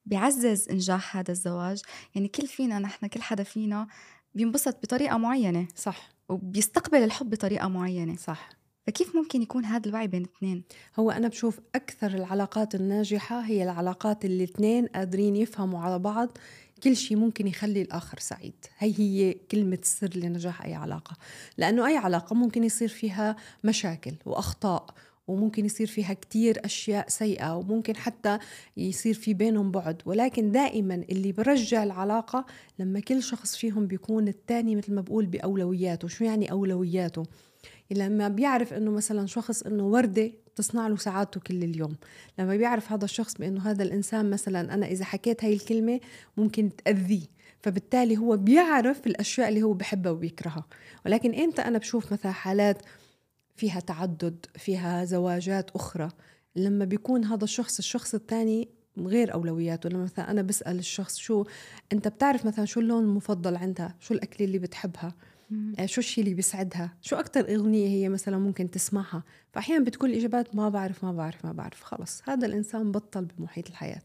بيعزز 0.07 0.69
إنجاح 0.69 1.17
هذا 1.17 1.31
الزواج؟ 1.31 1.83
يعني 2.15 2.29
كل 2.29 2.47
فينا 2.47 2.79
نحن 2.79 3.07
كل 3.07 3.23
حدا 3.23 3.43
فينا 3.43 3.87
بينبسط 4.35 4.77
بطريقة 4.83 5.19
معينة. 5.19 5.69
صح. 5.77 6.11
وبيستقبل 6.29 6.99
الحب 6.99 7.31
بطريقة 7.31 7.69
معينة. 7.69 8.17
صح. 8.17 8.51
فكيف 8.87 9.17
ممكن 9.17 9.43
يكون 9.43 9.65
هذا 9.65 9.89
الوعي 9.89 10.07
بين 10.07 10.23
الاثنين؟ 10.23 10.65
هو 10.99 11.11
أنا 11.11 11.29
بشوف 11.29 11.61
أكثر 11.75 12.07
العلاقات 12.07 12.75
الناجحة 12.75 13.41
هي 13.41 13.63
العلاقات 13.63 14.25
اللي 14.25 14.45
الاثنين 14.45 14.87
قادرين 14.87 15.37
يفهموا 15.37 15.81
على 15.81 15.99
بعض. 15.99 16.39
كل 16.83 16.97
شيء 16.97 17.17
ممكن 17.17 17.47
يخلي 17.47 17.83
الآخر 17.83 18.19
سعيد. 18.19 18.55
هي 18.79 18.99
هي 18.99 19.33
كلمة 19.33 19.79
السر 19.83 20.11
لنجاح 20.15 20.63
أي 20.63 20.75
علاقة. 20.75 21.17
لأنه 21.59 21.87
أي 21.87 21.97
علاقة 21.97 22.35
ممكن 22.35 22.65
يصير 22.65 22.89
فيها 22.89 23.37
مشاكل 23.65 24.15
وأخطاء 24.25 24.95
وممكن 25.27 25.65
يصير 25.65 25.87
فيها 25.87 26.15
كتير 26.15 26.61
أشياء 26.65 27.09
سيئة 27.09 27.57
وممكن 27.57 27.97
حتى 27.97 28.39
يصير 28.77 29.15
في 29.15 29.35
بينهم 29.35 29.71
بعد. 29.71 30.03
ولكن 30.07 30.53
دائما 30.53 30.95
اللي 30.95 31.33
برجع 31.33 31.83
العلاقة 31.83 32.47
لما 32.79 33.01
كل 33.01 33.23
شخص 33.23 33.57
فيهم 33.57 33.87
بيكون 33.87 34.29
التاني 34.29 34.77
مثل 34.77 34.95
ما 34.95 35.01
بقول 35.01 35.27
بأولوياته. 35.27 36.09
شو 36.09 36.25
يعني 36.25 36.51
أولوياته؟ 36.51 37.23
لما 37.91 38.29
بيعرف 38.29 38.73
إنه 38.73 38.91
مثلا 38.91 39.27
شخص 39.27 39.63
إنه 39.63 39.87
وردة 39.87 40.31
تصنع 40.57 40.89
له 40.89 40.97
سعادته 40.97 41.41
كل 41.41 41.65
اليوم. 41.65 41.97
لما 42.39 42.57
بيعرف 42.57 42.93
هذا 42.93 43.05
الشخص 43.05 43.35
بإنه 43.35 43.71
هذا 43.71 43.83
الإنسان 43.83 44.31
مثلا 44.31 44.75
أنا 44.75 44.87
إذا 44.87 45.05
حكيت 45.05 45.45
هاي 45.45 45.53
الكلمة 45.53 46.01
ممكن 46.37 46.71
تأذيه. 46.85 47.27
فبالتالي 47.63 48.17
هو 48.17 48.37
بيعرف 48.37 49.07
الأشياء 49.07 49.49
اللي 49.49 49.63
هو 49.63 49.73
بحبها 49.73 50.13
وبيكرهها. 50.13 50.67
ولكن 51.07 51.35
إمتى 51.35 51.63
أنا 51.63 51.79
بشوف 51.79 52.13
مثلا 52.13 52.33
حالات 52.33 52.83
فيها 53.55 53.81
تعدد 53.81 54.47
فيها 54.57 55.05
زواجات 55.05 55.71
أخرى. 55.71 56.09
لما 56.57 56.85
بيكون 56.85 57.25
هذا 57.25 57.45
الشخص 57.45 57.79
الشخص 57.79 58.15
الثاني 58.15 58.69
غير 58.99 59.35
أولوياته. 59.35 59.89
لما 59.89 60.03
مثلا 60.03 60.31
أنا 60.31 60.43
بسأل 60.43 60.79
الشخص 60.79 61.17
شو 61.17 61.45
أنت 61.93 62.09
بتعرف 62.09 62.47
مثلا 62.47 62.65
شو 62.65 62.81
اللون 62.81 63.05
المفضل 63.05 63.57
عندها؟ 63.57 63.97
شو 64.01 64.15
الأكل 64.15 64.45
اللي 64.45 64.59
بتحبها؟ 64.59 65.15
آه، 65.79 65.87
شو 65.87 66.01
الشيء 66.01 66.25
اللي 66.25 66.35
بيسعدها؟ 66.35 66.97
شو 67.01 67.17
أكتر 67.17 67.55
أغنية 67.55 67.89
هي 67.89 68.09
مثلا 68.09 68.39
ممكن 68.39 68.71
تسمعها؟ 68.71 69.23
فأحيانا 69.53 69.85
بتكون 69.85 70.11
الإجابات 70.11 70.55
ما 70.55 70.69
بعرف 70.69 71.05
ما 71.05 71.13
بعرف 71.13 71.45
ما 71.45 71.53
بعرف. 71.53 71.83
خلص 71.83 72.23
هذا 72.29 72.47
الإنسان 72.47 72.93
بطل 72.93 73.25
بمحيط 73.25 73.69
الحياة. 73.69 74.03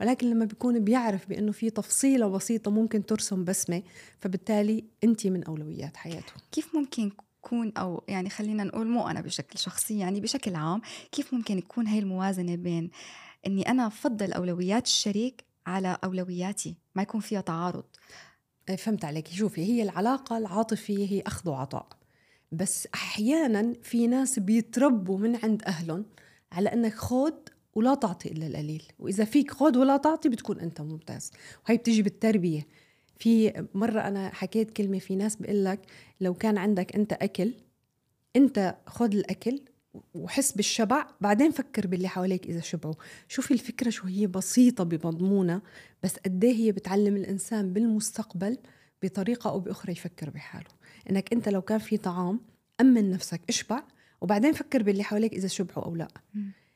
ولكن 0.00 0.30
لما 0.30 0.44
بيكون 0.44 0.84
بيعرف 0.84 1.28
بأنه 1.28 1.52
في 1.52 1.70
تفصيلة 1.70 2.28
بسيطة 2.28 2.70
ممكن 2.70 3.06
ترسم 3.06 3.44
بسمة 3.44 3.82
فبالتالي 4.18 4.84
أنت 5.04 5.26
من 5.26 5.44
أولويات 5.44 5.96
حياته. 5.96 6.32
كيف 6.52 6.76
ممكن 6.76 7.10
يكون 7.44 7.72
أو 7.76 8.04
يعني 8.08 8.30
خلينا 8.30 8.64
نقول 8.64 8.88
مو 8.88 9.08
أنا 9.08 9.20
بشكل 9.20 9.58
شخصي 9.58 9.98
يعني 9.98 10.20
بشكل 10.20 10.54
عام 10.54 10.80
كيف 11.12 11.34
ممكن 11.34 11.58
يكون 11.58 11.86
هاي 11.86 11.98
الموازنة 11.98 12.56
بين 12.56 12.90
إني 13.46 13.68
أنا 13.70 13.86
أفضل 13.86 14.32
أولويات 14.32 14.86
الشريك 14.86 15.44
على 15.66 15.98
أولوياتي؟ 16.04 16.76
ما 16.94 17.02
يكون 17.02 17.20
فيها 17.20 17.40
تعارض. 17.40 17.84
إيه، 18.68 18.76
فهمت 18.76 19.04
عليك. 19.04 19.28
شوفي 19.28 19.60
هي 19.60 19.82
العلاقة 19.82 20.38
العاطفية 20.38 21.10
هي 21.10 21.20
أخذ 21.20 21.50
وعطاء. 21.50 21.86
بس 22.52 22.88
أحيانا 22.94 23.74
في 23.82 24.06
ناس 24.06 24.38
بيتربوا 24.38 25.18
من 25.18 25.36
عند 25.36 25.62
أهلهم 25.62 26.04
على 26.52 26.72
أنك 26.72 26.94
خود 26.94 27.48
ولا 27.74 27.94
تعطي 27.94 28.28
إلا 28.28 28.46
القليل. 28.46 28.82
وإذا 28.98 29.24
فيك 29.24 29.50
خود 29.50 29.76
ولا 29.76 29.96
تعطي 29.96 30.28
بتكون 30.28 30.60
أنت 30.60 30.80
ممتاز. 30.80 31.32
وهي 31.68 31.76
بتيجي 31.76 32.02
بالتربية. 32.02 32.66
في 33.20 33.66
مرة 33.74 34.00
أنا 34.00 34.34
حكيت 34.34 34.70
كلمة 34.70 34.98
في 34.98 35.16
ناس 35.16 35.36
بيقول 35.36 35.64
لك 35.64 35.80
لو 36.20 36.34
كان 36.34 36.58
عندك 36.58 36.96
أنت 36.96 37.12
أكل 37.12 37.52
أنت 38.36 38.76
خذ 38.86 39.14
الأكل 39.14 39.60
وحس 40.14 40.52
بالشبع 40.52 41.06
بعدين 41.20 41.50
فكر 41.50 41.86
باللي 41.86 42.08
حواليك 42.08 42.46
إذا 42.46 42.60
شبعوا. 42.60 42.94
شوفي 43.28 43.54
الفكرة 43.54 43.90
شو 43.90 44.06
هي 44.06 44.26
بسيطة 44.26 44.84
بمضمونة 44.84 45.62
بس 46.02 46.16
قد 46.16 46.44
إيه 46.44 46.54
هي 46.54 46.72
بتعلم 46.72 47.16
الإنسان 47.16 47.72
بالمستقبل 47.72 48.58
بطريقة 49.02 49.50
أو 49.50 49.60
بأخرى 49.60 49.92
يفكر 49.92 50.30
بحاله. 50.30 50.70
إنك 51.10 51.32
أنت 51.32 51.48
لو 51.48 51.62
كان 51.62 51.78
في 51.78 51.96
طعام 51.96 52.40
أمن 52.80 53.10
نفسك 53.10 53.40
اشبع 53.48 53.82
وبعدين 54.20 54.52
فكر 54.52 54.82
باللي 54.82 55.02
حواليك 55.02 55.32
إذا 55.34 55.48
شبعوا 55.48 55.84
أو 55.84 55.96
لا. 55.96 56.08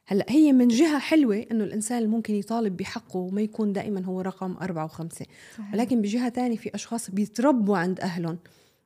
هلأ 0.06 0.26
هي 0.28 0.52
من 0.52 0.68
جهة 0.68 0.99
حلوة 0.99 1.46
إنه 1.50 1.64
الإنسان 1.64 2.08
ممكن 2.08 2.34
يطالب 2.34 2.76
بحقه 2.76 3.16
وما 3.16 3.42
يكون 3.42 3.73
دائما 3.73 4.04
هو 4.04 4.20
رقم 4.20 4.56
أربعة 4.56 4.84
وخمسة. 4.84 5.26
صحيح. 5.54 5.75
ولكن 5.75 6.02
بجهة 6.02 6.28
تانية 6.28 6.56
في 6.56 6.75
أشخاص 6.75 7.11
بيتربوا 7.11 7.76
عند 7.76 8.00
أهلهم 8.00 8.38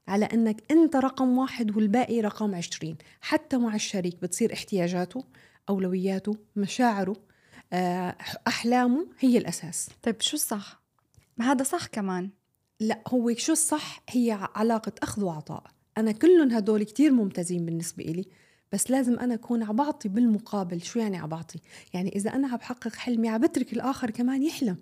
على 0.09 0.25
أنك 0.25 0.63
أنت 0.71 0.97
رقم 0.97 1.39
واحد 1.39 1.77
والباقي 1.77 2.21
رقم 2.21 2.55
عشرين. 2.55 2.97
حتى 3.21 3.57
مع 3.59 3.75
الشريك 3.75 4.23
بتصير 4.23 4.53
احتياجاته 4.53 5.25
أولوياته 5.69 6.37
مشاعره 6.57 7.17
آه، 7.73 8.17
أحلامه 8.47 9.07
هي 9.19 9.39
الأساس. 9.39 9.89
طيب 10.03 10.21
شو 10.21 10.37
الصح؟ 10.37 10.83
ما 11.37 11.53
هذا 11.53 11.63
صح 11.63 11.87
كمان؟ 11.87 12.31
لا 12.81 13.03
هو 13.09 13.35
شو 13.35 13.53
الصح؟ 13.53 14.03
هي 14.09 14.49
علاقة 14.55 14.93
أخذ 15.03 15.25
وعطاء. 15.25 15.65
أنا 15.99 16.13
كلهم 16.13 16.51
هدول 16.51 16.83
كتير 16.83 17.13
ممتازين 17.13 17.67
بالنسبة 17.67 18.05
إلي. 18.05 18.25
بس 18.73 18.91
لازم 18.91 19.19
أنا 19.19 19.35
أكون 19.35 19.63
عبعطي 19.63 20.09
بالمقابل. 20.09 20.83
شو 20.83 20.99
يعني 20.99 21.17
عبعطي؟ 21.19 21.61
يعني 21.95 22.17
إذا 22.17 22.31
أنا 22.31 22.49
عبحقق 22.49 22.95
حلمي 22.95 23.29
عبترك 23.29 23.73
الآخر 23.73 24.11
كمان 24.11 24.43
يحلم. 24.43 24.77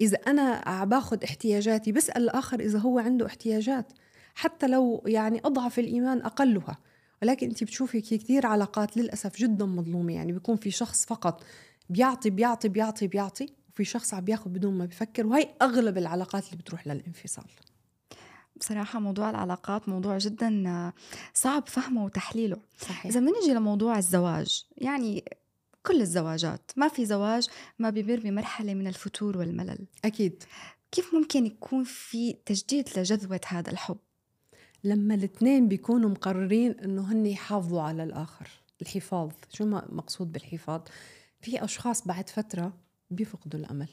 إذا 0.00 0.16
أنا 0.16 0.62
عباخد 0.66 1.24
احتياجاتي 1.24 1.92
بسأل 1.92 2.22
الآخر 2.22 2.60
إذا 2.60 2.78
هو 2.78 2.98
عنده 2.98 3.26
احتياجات 3.26 3.92
حتى 4.34 4.66
لو 4.66 5.02
يعني 5.06 5.40
أضعف 5.44 5.78
الإيمان 5.78 6.22
أقلها. 6.22 6.78
ولكن 7.22 7.48
أنت 7.48 7.64
بتشوفي 7.64 8.00
كثير 8.00 8.46
علاقات 8.46 8.96
للأسف 8.96 9.36
جدا 9.36 9.64
مظلومة. 9.64 10.14
يعني 10.14 10.32
بيكون 10.32 10.56
في 10.56 10.70
شخص 10.70 11.04
فقط 11.04 11.44
بيعطي 11.90 12.30
بيعطي 12.30 12.68
بيعطي 12.68 13.06
بيعطي 13.06 13.46
وفي 13.72 13.84
شخص 13.84 14.14
عم 14.14 14.24
بياخذ 14.24 14.50
بدون 14.50 14.78
ما 14.78 14.84
بيفكر. 14.84 15.26
وهي 15.26 15.48
أغلب 15.62 15.98
العلاقات 15.98 16.44
اللي 16.46 16.56
بتروح 16.56 16.86
للانفصال. 16.86 17.44
بصراحة 18.60 19.00
موضوع 19.00 19.30
العلاقات 19.30 19.88
موضوع 19.88 20.18
جدا 20.18 20.92
صعب 21.34 21.66
فهمه 21.66 22.04
وتحليله. 22.04 22.56
صحيح. 22.80 23.06
إذا 23.06 23.20
بدنا 23.20 23.32
نجي 23.42 23.54
لموضوع 23.54 23.98
الزواج 23.98 24.64
يعني 24.76 25.24
كل 25.82 26.00
الزواجات 26.00 26.70
ما 26.76 26.88
في 26.88 27.06
زواج 27.06 27.48
ما 27.78 27.90
بيمر 27.90 28.20
بمرحلة 28.20 28.74
من 28.74 28.86
الفتور 28.86 29.38
والملل. 29.38 29.86
أكيد. 30.04 30.42
كيف 30.92 31.14
ممكن 31.14 31.46
يكون 31.46 31.84
في 31.84 32.32
تجديد 32.32 32.88
لجذوة 32.98 33.40
هذا 33.46 33.70
الحب؟ 33.70 33.98
لما 34.84 35.14
الاثنين 35.14 35.68
بيكونوا 35.68 36.10
مقررين 36.10 36.70
إنه 36.70 37.12
هن 37.12 37.26
يحافظوا 37.26 37.82
على 37.82 38.04
الآخر 38.04 38.48
الحفاظ. 38.82 39.30
شو 39.52 39.64
ما 39.64 39.88
مقصود 39.92 40.32
بالحفاظ؟ 40.32 40.80
في 41.40 41.64
أشخاص 41.64 42.06
بعد 42.06 42.28
فترة 42.28 42.72
بيفقدوا 43.10 43.60
الأمل. 43.60 43.88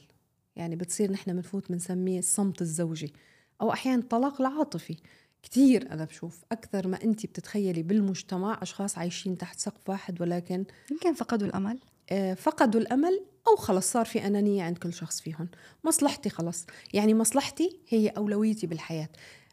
يعني 0.55 0.75
بتصير 0.75 1.11
نحن 1.11 1.33
بنفوت 1.33 1.71
بنسميه 1.71 2.19
الصمت 2.19 2.61
الزوجي. 2.61 3.13
أو 3.61 3.73
أحيانا 3.73 4.01
الطلاق 4.01 4.41
العاطفي. 4.41 4.97
كثير 5.43 5.91
أنا 5.91 6.05
بشوف 6.05 6.43
أكثر 6.51 6.87
ما 6.87 7.03
انت 7.03 7.25
بتتخيلي 7.25 7.83
بالمجتمع 7.83 8.59
أشخاص 8.61 8.97
عايشين 8.97 9.37
تحت 9.37 9.59
سقف 9.59 9.89
واحد 9.89 10.21
ولكن 10.21 10.65
يمكن 10.91 11.13
فقدوا 11.13 11.47
الأمل. 11.47 11.79
آه، 12.09 12.33
فقدوا 12.33 12.81
الأمل 12.81 13.21
أو 13.47 13.55
خلص 13.55 13.91
صار 13.91 14.05
في 14.05 14.27
أنانية 14.27 14.63
عند 14.63 14.77
كل 14.77 14.93
شخص 14.93 15.21
فيهم. 15.21 15.49
مصلحتي 15.83 16.29
خلص 16.29 16.65
يعني 16.93 17.13
مصلحتي 17.13 17.79
هي 17.89 18.07
أولويتي 18.09 18.67
بالحياة. 18.67 19.09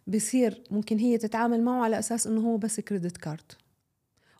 بصير 0.07 0.63
ممكن 0.71 0.99
هي 0.99 1.19
تتعامل 1.19 1.63
معه 1.63 1.85
على 1.85 1.99
أساس 1.99 2.27
إنه 2.27 2.41
هو 2.41 2.57
بس 2.57 2.81
كريدت 2.81 3.17
كارد 3.17 3.53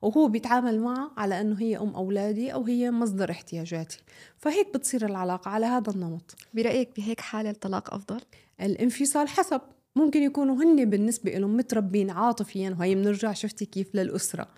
وهو 0.05 0.29
بيتعامل 0.29 0.81
معها 0.81 1.11
على 1.17 1.41
أنه 1.41 1.61
هي 1.61 1.79
أم 1.79 1.95
أولادي 1.95 2.53
أو 2.53 2.65
هي 2.65 2.91
مصدر 2.91 3.31
احتياجاتي. 3.31 3.99
فهيك 4.39 4.75
بتصير 4.75 5.07
العلاقة 5.07 5.49
على 5.49 5.67
هذا 5.67 5.91
النمط. 5.91 6.37
برأيك 6.55 6.89
بهيك 6.97 7.21
حالة 7.21 7.51
الطلاق 7.51 7.95
أفضل؟ 7.95 8.21
الانفصال 8.61 9.29
حسب. 9.29 9.61
ممكن 9.97 10.23
يكونوا 10.23 10.57
هن 10.65 10.91
بالنسبة 10.91 11.31
لهم 11.31 11.57
متربين 11.57 12.11
عاطفيا 12.11 12.77
وهي 12.79 12.95
بنرجع 12.95 13.33
شفتي 13.33 13.65
كيف 13.65 13.95
للأسرة. 13.95 14.49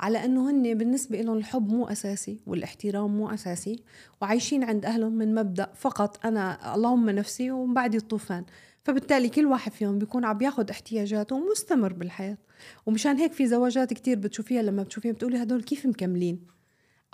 على 0.00 0.24
أنه 0.24 0.50
هن 0.50 0.74
بالنسبة 0.74 1.20
لهم 1.20 1.36
الحب 1.36 1.68
مو 1.68 1.86
أساسي 1.86 2.40
والاحترام 2.46 3.16
مو 3.16 3.30
أساسي 3.30 3.82
وعايشين 4.22 4.64
عند 4.64 4.84
أهلهم 4.84 5.12
من 5.12 5.34
مبدأ 5.34 5.70
فقط 5.74 6.26
أنا 6.26 6.74
اللهم 6.74 7.10
نفسي 7.10 7.50
ومن 7.50 7.74
بعدي 7.74 7.96
الطوفان. 7.96 8.44
فبالتالي 8.84 9.28
كل 9.28 9.46
واحد 9.46 9.72
فيهم 9.72 9.98
بيكون 9.98 10.24
عم 10.24 10.42
ياخذ 10.42 10.70
احتياجاته 10.70 11.36
ومستمر 11.36 11.92
بالحياة. 11.92 12.38
ومشان 12.86 13.16
هيك 13.16 13.32
في 13.32 13.46
زواجات 13.46 13.92
كتير 13.92 14.18
بتشوفيها 14.18 14.62
لما 14.62 14.82
بتشوفيها 14.82 15.12
بتقولي 15.12 15.42
هدول 15.42 15.62
كيف 15.62 15.86
مكملين؟ 15.86 16.46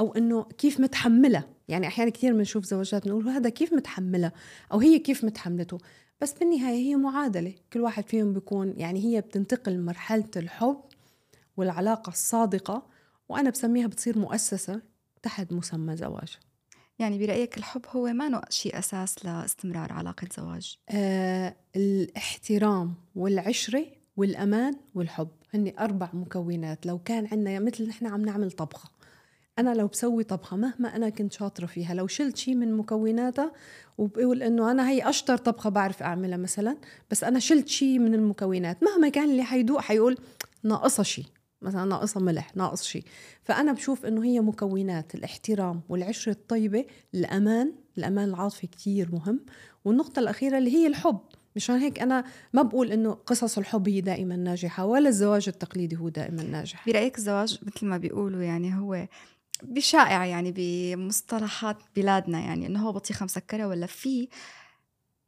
أو 0.00 0.12
إنه 0.12 0.42
كيف 0.42 0.80
متحملة؟ 0.80 1.44
يعني 1.68 1.86
أحيانا 1.86 2.10
كثير 2.10 2.32
بنشوف 2.32 2.64
زواجات 2.64 3.04
بنقول 3.04 3.28
هذا 3.28 3.50
كيف 3.50 3.72
متحملة؟ 3.72 4.32
أو 4.72 4.78
هي 4.78 4.98
كيف 4.98 5.24
متحملته؟ 5.24 5.78
بس 6.20 6.32
بالنهاية 6.32 6.76
هي 6.76 6.96
معادلة. 6.96 7.54
كل 7.72 7.80
واحد 7.80 8.08
فيهم 8.08 8.32
بيكون 8.32 8.74
يعني 8.76 9.04
هي 9.04 9.20
بتنتقل 9.20 9.80
مرحله 9.80 10.30
الحب 10.36 10.80
والعلاقة 11.56 12.10
الصادقة 12.10 12.86
وأنا 13.28 13.50
بسميها 13.50 13.86
بتصير 13.86 14.18
مؤسسة 14.18 14.82
تحت 15.22 15.52
مسمى 15.52 15.96
زواج. 15.96 16.38
يعني 17.00 17.26
برأيك 17.26 17.58
الحب 17.58 17.82
هو 17.90 18.06
ما 18.06 18.40
شيء 18.50 18.78
أساس 18.78 19.24
لاستمرار 19.24 19.92
علاقة 19.92 20.28
زواج؟ 20.36 20.78
آه 20.90 21.56
الاحترام 21.76 22.94
والعشرة 23.14 23.86
والأمان 24.16 24.76
والحب. 24.94 25.28
هن 25.54 25.72
أربع 25.78 26.08
مكونات. 26.12 26.86
لو 26.86 26.98
كان 26.98 27.26
عندنا 27.32 27.58
مثل 27.58 27.88
نحن 27.88 28.06
عم 28.06 28.22
نعمل 28.22 28.52
طبخة. 28.52 28.90
أنا 29.58 29.74
لو 29.74 29.86
بسوي 29.86 30.24
طبخة 30.24 30.56
مهما 30.56 30.96
أنا 30.96 31.08
كنت 31.08 31.32
شاطرة 31.32 31.66
فيها 31.66 31.94
لو 31.94 32.06
شلت 32.06 32.36
شيء 32.36 32.54
من 32.54 32.74
مكوناتها 32.74 33.52
وبقول 33.98 34.42
إنه 34.42 34.70
أنا 34.70 34.88
هي 34.90 35.08
أشطر 35.08 35.36
طبخة 35.36 35.70
بعرف 35.70 36.02
أعملها 36.02 36.36
مثلا 36.36 36.76
بس 37.10 37.24
أنا 37.24 37.38
شلت 37.38 37.68
شيء 37.68 37.98
من 37.98 38.14
المكونات 38.14 38.82
مهما 38.82 39.08
كان 39.08 39.30
اللي 39.30 39.42
حيدوق 39.42 39.80
حيقول 39.80 40.18
ناقصها 40.62 41.02
شيء 41.02 41.24
مثلا 41.62 41.84
ناقصها 41.84 42.22
ملح 42.22 42.56
ناقص 42.56 42.82
شيء. 42.84 43.04
فأنا 43.42 43.72
بشوف 43.72 44.06
إنه 44.06 44.24
هي 44.24 44.40
مكونات 44.40 45.14
الاحترام 45.14 45.80
والعشرة 45.88 46.32
الطيبة 46.32 46.84
الأمان 47.14 47.72
الأمان 47.98 48.28
العاطفي 48.28 48.66
كتير 48.66 49.12
مهم. 49.12 49.40
والنقطة 49.84 50.20
الأخيرة 50.20 50.58
اللي 50.58 50.70
هي 50.74 50.86
الحب. 50.86 51.20
مشان 51.56 51.76
هيك 51.76 52.00
أنا 52.00 52.24
ما 52.52 52.62
بقول 52.62 52.92
إنه 52.92 53.12
قصص 53.12 53.58
الحب 53.58 53.88
هي 53.88 54.00
دائما 54.00 54.36
ناجحة 54.36 54.84
ولا 54.84 55.08
الزواج 55.08 55.48
التقليدي 55.48 55.96
هو 55.96 56.08
دائما 56.08 56.42
ناجح. 56.42 56.86
برأيك 56.86 57.18
الزواج 57.18 57.58
مثل 57.62 57.86
ما 57.86 57.96
بيقولوا 57.98 58.42
يعني 58.42 58.76
هو 58.78 59.08
بشائع 59.62 60.26
يعني 60.26 60.54
بمصطلحات 60.56 61.76
بلادنا 61.96 62.40
يعني 62.40 62.66
إنه 62.66 62.86
هو 62.86 62.92
بطيخة 62.92 63.24
مسكرة 63.24 63.66
ولا 63.68 63.86
في 63.86 64.28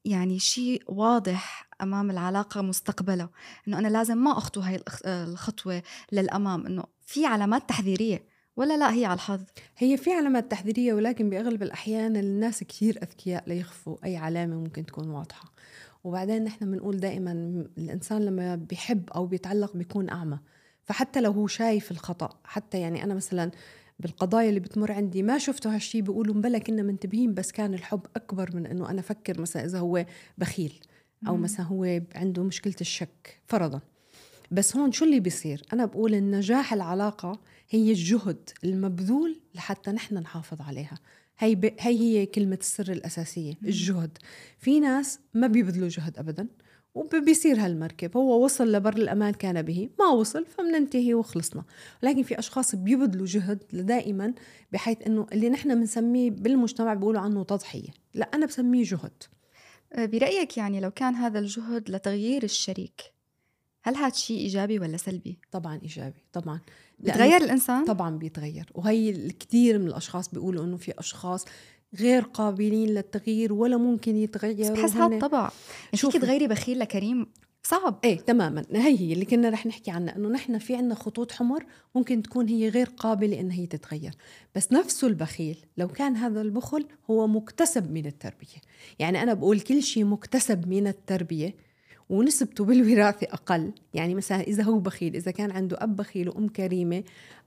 يعني 0.05 0.39
شيء 0.39 0.83
واضح 0.87 1.69
أمام 1.83 2.11
العلاقة 2.11 2.63
مستقبلا 2.63 3.29
إنه 3.69 3.79
أنا 3.79 3.89
لازم 3.89 4.19
ما 4.19 4.39
أخطو 4.39 4.61
هاي 4.61 4.83
الخطوة 5.07 5.83
للأمام 6.13 6.67
إنه 6.67 6.85
في 7.07 7.27
علامات 7.27 7.69
تحذيرية 7.69 8.23
ولا 8.57 8.77
لا 8.77 8.95
هي 8.95 9.05
على 9.05 9.15
الحظ؟ 9.15 9.41
هي 9.79 9.97
في 9.97 10.13
علامات 10.13 10.51
تحذيرية 10.51 10.95
ولكن 10.95 11.31
بأغلب 11.31 11.63
الأحيان 11.63 12.17
الناس 12.17 12.65
كثير 12.65 12.99
أذكياء 13.03 13.45
ليخفوا 13.47 13.97
أي 14.05 14.17
علامة 14.17 14.57
ممكن 14.57 14.87
تكون 14.87 15.11
واضحة. 15.11 15.53
وبعدين 16.05 16.45
نحن 16.45 16.71
بنقول 16.71 17.01
دائما 17.01 17.33
الإنسان 17.79 18.25
لما 18.25 18.57
بيحب 18.57 19.11
أو 19.11 19.27
بيتعلق 19.27 19.77
بيكون 19.77 20.11
أعمى 20.11 20.39
فحتى 20.85 21.21
لو 21.21 21.33
هو 21.33 21.47
شايف 21.47 21.91
الخطأ 21.91 22.39
حتى 22.45 22.81
يعني 22.81 23.05
أنا 23.05 23.15
مثلا 23.15 23.51
بالقضايا 24.01 24.49
اللي 24.49 24.61
بتمر 24.61 24.93
عندي. 24.93 25.23
ما 25.23 25.39
شفتوا 25.39 25.75
هالشي 25.75 26.03
بيقولوا 26.03 26.35
مبلا 26.35 26.59
كنا 26.59 26.83
منتبهين 26.83 27.35
بس 27.35 27.53
كان 27.53 27.75
الحب 27.75 28.07
أكبر 28.17 28.57
من 28.57 28.67
إنه 28.67 28.91
أنا 28.91 29.01
أفكر 29.01 29.41
مثلا 29.41 29.65
إذا 29.65 29.79
هو 29.79 30.07
بخيل 30.39 30.81
أو 31.29 31.37
مثلا 31.37 31.67
هو 31.67 32.01
عنده 32.15 32.43
مشكلة 32.43 32.75
الشك 32.81 33.41
فرضا. 33.47 33.81
بس 34.51 34.77
هون 34.77 34.93
شو 34.93 35.05
اللي 35.05 35.21
بيصير؟ 35.21 35.63
أنا 35.73 35.85
بقول 35.85 36.15
النجاح 36.15 36.73
العلاقة 36.73 37.41
هي 37.71 37.91
الجهد 37.91 38.51
المبذول 38.65 39.41
لحتى 39.55 39.91
نحن 39.91 40.15
نحافظ 40.15 40.61
عليها. 40.61 40.99
هي 41.39 41.55
ب... 41.55 41.65
هي 41.65 41.99
هي 41.99 42.27
كلمة 42.27 42.59
السر 42.61 42.93
الأساسية 42.93 43.55
الجهد. 43.65 44.19
في 44.59 44.81
ناس 44.81 45.19
ما 45.35 45.47
بيبذلوا 45.47 45.89
جهد 45.89 46.19
ابدا. 46.19 46.47
وبيصير 46.95 47.65
هالمركب. 47.65 48.17
هو 48.17 48.45
وصل 48.45 48.73
لبر 48.73 48.97
الأمان 48.97 49.35
كان 49.35 49.63
به 49.63 49.89
ما 49.99 50.09
وصل 50.09 50.47
فمننتهي 50.47 51.15
وخلصنا. 51.15 51.65
لكن 52.03 52.23
في 52.23 52.39
أشخاص 52.39 52.75
بيبذلوا 52.75 53.27
جهد 53.27 53.63
دائما 53.73 54.35
بحيث 54.73 54.99
أنه 55.07 55.27
اللي 55.33 55.51
نحن 55.51 55.75
بنسميه 55.75 56.31
بالمجتمع 56.31 56.95
بيقولوا 56.95 57.21
عنه 57.21 57.45
تضحية. 57.45 57.91
لا 58.15 58.31
أنا 58.35 58.47
بسميه 58.47 58.85
جهد. 58.85 59.23
أه، 59.93 60.07
برأيك 60.07 60.57
يعني 60.57 60.81
لو 60.81 60.91
كان 60.91 61.15
هذا 61.15 61.39
الجهد 61.39 61.91
لتغيير 61.91 62.43
الشريك 62.43 63.13
هل 63.85 63.97
هذا 63.97 64.15
شيء 64.15 64.39
إيجابي 64.39 64.79
ولا 64.79 64.97
سلبي؟ 64.97 65.39
طبعا 65.53 65.81
إيجابي 65.83 66.25
طبعا. 66.33 66.61
بيتغير 66.99 67.37
الإنسان؟ 67.37 67.85
طبعا 67.85 68.19
بيتغير. 68.19 68.71
وهي 68.75 69.11
الكثير 69.11 69.79
من 69.79 69.87
الأشخاص 69.87 70.29
بيقولوا 70.29 70.65
أنه 70.65 70.77
في 70.77 70.93
أشخاص 70.99 71.45
غير 72.01 72.23
قابلين 72.23 72.89
للتغيير 72.89 73.53
ولا 73.53 73.77
ممكن 73.77 74.17
يتغيروا 74.17 74.85
بس 74.85 74.93
هذا 74.93 75.19
طبع. 75.19 75.51
شوفي. 75.95 76.19
تغيري 76.19 76.47
بخيل 76.47 76.79
لكريم 76.79 77.27
صعب. 77.63 77.99
إيه 78.05 78.19
تماما. 78.19 78.65
هي 78.73 78.99
هي 78.99 79.13
اللي 79.13 79.25
كنا 79.25 79.49
رح 79.49 79.67
نحكي 79.67 79.91
عنها 79.91 80.17
إنه 80.17 80.29
نحن 80.29 80.59
في 80.59 80.77
عنا 80.77 80.95
خطوط 80.95 81.33
حمر 81.33 81.67
ممكن 81.95 82.23
تكون 82.23 82.49
هي 82.49 82.69
غير 82.69 82.87
قابلة 82.97 83.41
إنها 83.41 83.57
هي 83.57 83.67
تتغير. 83.67 84.13
بس 84.55 84.73
نفسه 84.73 85.07
البخيل 85.07 85.59
لو 85.77 85.89
كان 85.89 86.17
هذا 86.17 86.41
البخل 86.41 86.87
هو 87.11 87.27
مكتسب 87.27 87.91
من 87.91 88.07
التربية. 88.07 88.61
يعني 88.99 89.23
أنا 89.23 89.35
بقول 89.35 89.61
كل 89.61 89.83
شيء 89.83 90.05
مكتسب 90.05 90.69
من 90.69 90.87
التربية 90.87 91.55
ونسبته 92.13 92.65
بالوراثة 92.65 93.27
أقل. 93.31 93.73
يعني 93.95 94.15
مثلا 94.15 94.41
إذا 94.41 94.63
هو 94.63 94.79
بخيل 94.79 95.17
إذا 95.17 95.31
كان 95.31 95.51
عنده 95.51 95.77
أب 95.81 95.97
بخيل 95.97 96.29
وأم 96.29 96.49
كريمة 96.49 97.03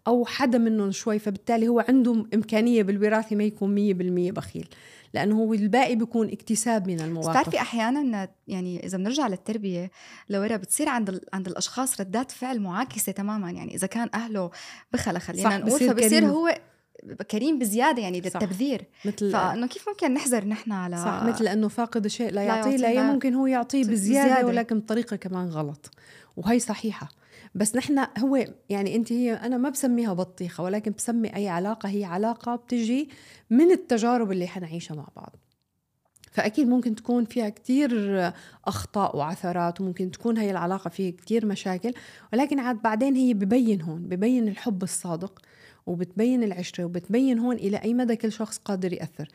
أو 0.07 0.25
حدا 0.25 0.57
منهم 0.57 0.91
شوي 0.91 1.19
فبالتالي 1.19 1.67
هو 1.67 1.85
عنده 1.89 2.25
إمكانية 2.33 2.83
بالوراثة 2.83 3.35
ما 3.35 3.43
يكون 3.43 3.75
مية 3.75 3.93
بالمية 3.93 4.31
بخيل. 4.31 4.67
لأنه 5.13 5.35
هو 5.35 5.53
الباقي 5.53 5.95
بيكون 5.95 6.29
اكتساب 6.29 6.87
من 6.87 6.99
المواقف. 6.99 7.29
بتعرفي 7.29 7.61
أحيانا 7.61 8.29
يعني 8.47 8.85
إذا 8.85 8.97
بنرجع 8.97 9.27
للتربية 9.27 9.91
لورا 10.29 10.57
بتصير 10.57 10.89
عند 10.89 11.21
عند 11.33 11.47
الأشخاص 11.47 12.01
ردات 12.01 12.31
فعل 12.31 12.59
معاكسة 12.59 13.11
تماما. 13.11 13.51
يعني 13.51 13.75
إذا 13.75 13.87
كان 13.87 14.09
أهله 14.13 14.51
بخلة 14.93 15.19
خلينا 15.19 15.57
نقول 15.57 15.79
فبصير 15.79 16.25
هو 16.25 16.57
كريم 17.31 17.59
بزيادة 17.59 18.01
يعني 18.01 18.21
للتبذير. 18.21 18.85
مثل 19.05 19.31
فإنه 19.31 19.67
كيف 19.67 19.89
ممكن 19.89 20.13
نحذر 20.13 20.45
نحن 20.45 20.71
على 20.71 20.97
صح 20.97 21.23
مثل 21.23 21.47
أنه 21.47 21.67
فاقد 21.67 22.05
الشيء 22.05 22.31
لا 22.31 22.43
يعطيه 22.43 22.77
لا, 22.77 22.93
لا 22.93 23.13
ممكن 23.13 23.33
هو 23.33 23.47
يعطيه 23.47 23.83
بزيادة, 23.83 24.29
بزيادة. 24.29 24.47
ولكن 24.47 24.79
بطريقة 24.79 25.15
كمان 25.15 25.47
غلط. 25.47 25.91
وهي 26.37 26.59
صحيحة. 26.59 27.09
بس 27.55 27.75
نحن 27.75 28.07
هو 28.17 28.45
يعني 28.69 28.95
أنت 28.95 29.11
هي 29.11 29.33
أنا 29.33 29.57
ما 29.57 29.69
بسميها 29.69 30.13
بطيخة 30.13 30.63
ولكن 30.63 30.91
بسمي 30.91 31.35
أي 31.35 31.49
علاقة 31.49 31.89
هي 31.89 32.03
علاقة 32.03 32.55
بتجي 32.55 33.09
من 33.49 33.71
التجارب 33.71 34.31
اللي 34.31 34.47
حنعيشها 34.47 34.95
مع 34.95 35.07
بعض. 35.15 35.35
فأكيد 36.31 36.67
ممكن 36.67 36.95
تكون 36.95 37.25
فيها 37.25 37.49
كتير 37.49 38.21
أخطاء 38.65 39.17
وعثرات 39.17 39.81
وممكن 39.81 40.11
تكون 40.11 40.37
هي 40.37 40.51
العلاقة 40.51 40.89
فيها 40.89 41.11
كتير 41.11 41.45
مشاكل. 41.45 41.93
ولكن 42.33 42.59
عاد 42.59 42.81
بعدين 42.81 43.15
هي 43.15 43.33
ببين 43.33 43.81
هون 43.81 44.01
ببين 44.01 44.47
الحب 44.47 44.83
الصادق. 44.83 45.41
وبتبين 45.85 46.43
العشرة 46.43 46.85
وبتبين 46.85 47.39
هون 47.39 47.55
إلى 47.55 47.77
أي 47.77 47.93
مدى 47.93 48.15
كل 48.15 48.31
شخص 48.31 48.57
قادر 48.57 48.93
يأثر. 48.93 49.27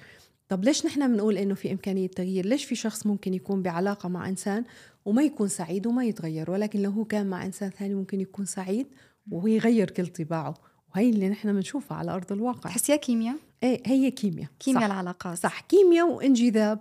طب 0.48 0.64
ليش 0.64 0.86
نحن 0.86 1.12
بنقول 1.12 1.36
إنه 1.36 1.54
في 1.54 1.72
إمكانية 1.72 2.06
تغيير؟ 2.06 2.46
ليش 2.46 2.64
في 2.64 2.74
شخص 2.74 3.06
ممكن 3.06 3.34
يكون 3.34 3.62
بعلاقة 3.62 4.08
مع 4.08 4.28
إنسان 4.28 4.64
وما 5.04 5.22
يكون 5.22 5.48
سعيد 5.48 5.86
وما 5.86 6.04
يتغير؟ 6.04 6.50
ولكن 6.50 6.82
لو 6.82 6.90
هو 6.90 7.04
كان 7.04 7.26
مع 7.26 7.46
إنسان 7.46 7.70
ثاني 7.70 7.94
ممكن 7.94 8.20
يكون 8.20 8.44
سعيد 8.44 8.86
وهو 9.30 9.46
يغير 9.46 9.90
كل 9.90 10.06
طباعه. 10.06 10.54
وهي 10.94 11.10
اللي 11.10 11.28
نحن 11.28 11.52
بنشوفها 11.52 11.96
على 11.96 12.10
أرض 12.10 12.32
الواقع. 12.32 12.70
تحسيها 12.70 12.96
كيمياء؟ 12.96 13.36
إيه 13.62 13.82
هي 13.86 14.10
كيمياء. 14.10 14.48
كيمياء 14.58 14.86
العلاقات. 14.86 15.38
صح. 15.38 15.60
كيمياء 15.60 16.08
وإنجذاب 16.08 16.78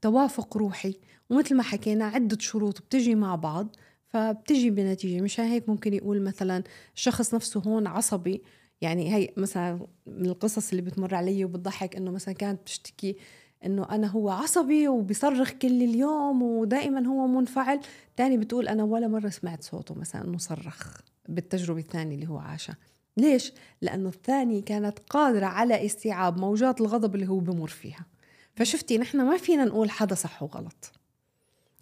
توافق 0.00 0.56
روحي. 0.56 0.94
ومثل 1.30 1.54
ما 1.54 1.62
حكينا 1.62 2.04
عدة 2.04 2.38
شروط 2.40 2.80
بتجي 2.80 3.14
مع 3.14 3.34
بعض 3.34 3.76
فبتجي 4.08 4.70
بنتيجة. 4.70 5.20
مشان 5.20 5.44
هيك 5.44 5.68
ممكن 5.68 5.94
يقول 5.94 6.22
مثلا 6.22 6.62
الشخص 6.94 7.34
نفسه 7.34 7.60
هون 7.60 7.86
عصبي 7.86 8.42
يعني 8.82 9.14
هي 9.14 9.28
مثلا 9.36 9.86
من 10.06 10.26
القصص 10.26 10.70
اللي 10.70 10.82
بتمر 10.82 11.14
علي 11.14 11.44
وبتضحك 11.44 11.96
إنه 11.96 12.10
مثلا 12.10 12.34
كانت 12.34 12.60
بتشتكي 12.60 13.16
إنه 13.64 13.86
أنا 13.90 14.06
هو 14.06 14.30
عصبي 14.30 14.88
وبيصرخ 14.88 15.50
كل 15.50 15.82
اليوم 15.82 16.42
ودائما 16.42 17.06
هو 17.06 17.26
منفعل. 17.26 17.80
تاني 18.16 18.36
بتقول 18.36 18.68
أنا 18.68 18.84
ولا 18.84 19.08
مرة 19.08 19.28
سمعت 19.28 19.62
صوته 19.62 19.94
مثلا 19.94 20.24
إنه 20.24 20.38
صرخ 20.38 21.00
بالتجربة 21.28 21.80
الثانية 21.80 22.14
اللي 22.14 22.28
هو 22.28 22.38
عاشها. 22.38 22.76
ليش؟ 23.16 23.52
لأنه 23.82 24.08
الثاني 24.08 24.62
كانت 24.62 24.98
قادرة 24.98 25.46
على 25.46 25.86
استيعاب 25.86 26.38
موجات 26.38 26.80
الغضب 26.80 27.14
اللي 27.14 27.28
هو 27.28 27.38
بمر 27.38 27.68
فيها. 27.68 28.06
فشفتي 28.56 28.98
نحن 28.98 29.20
ما 29.20 29.36
فينا 29.36 29.64
نقول 29.64 29.90
حدا 29.90 30.14
صح 30.14 30.42
وغلط. 30.42 30.92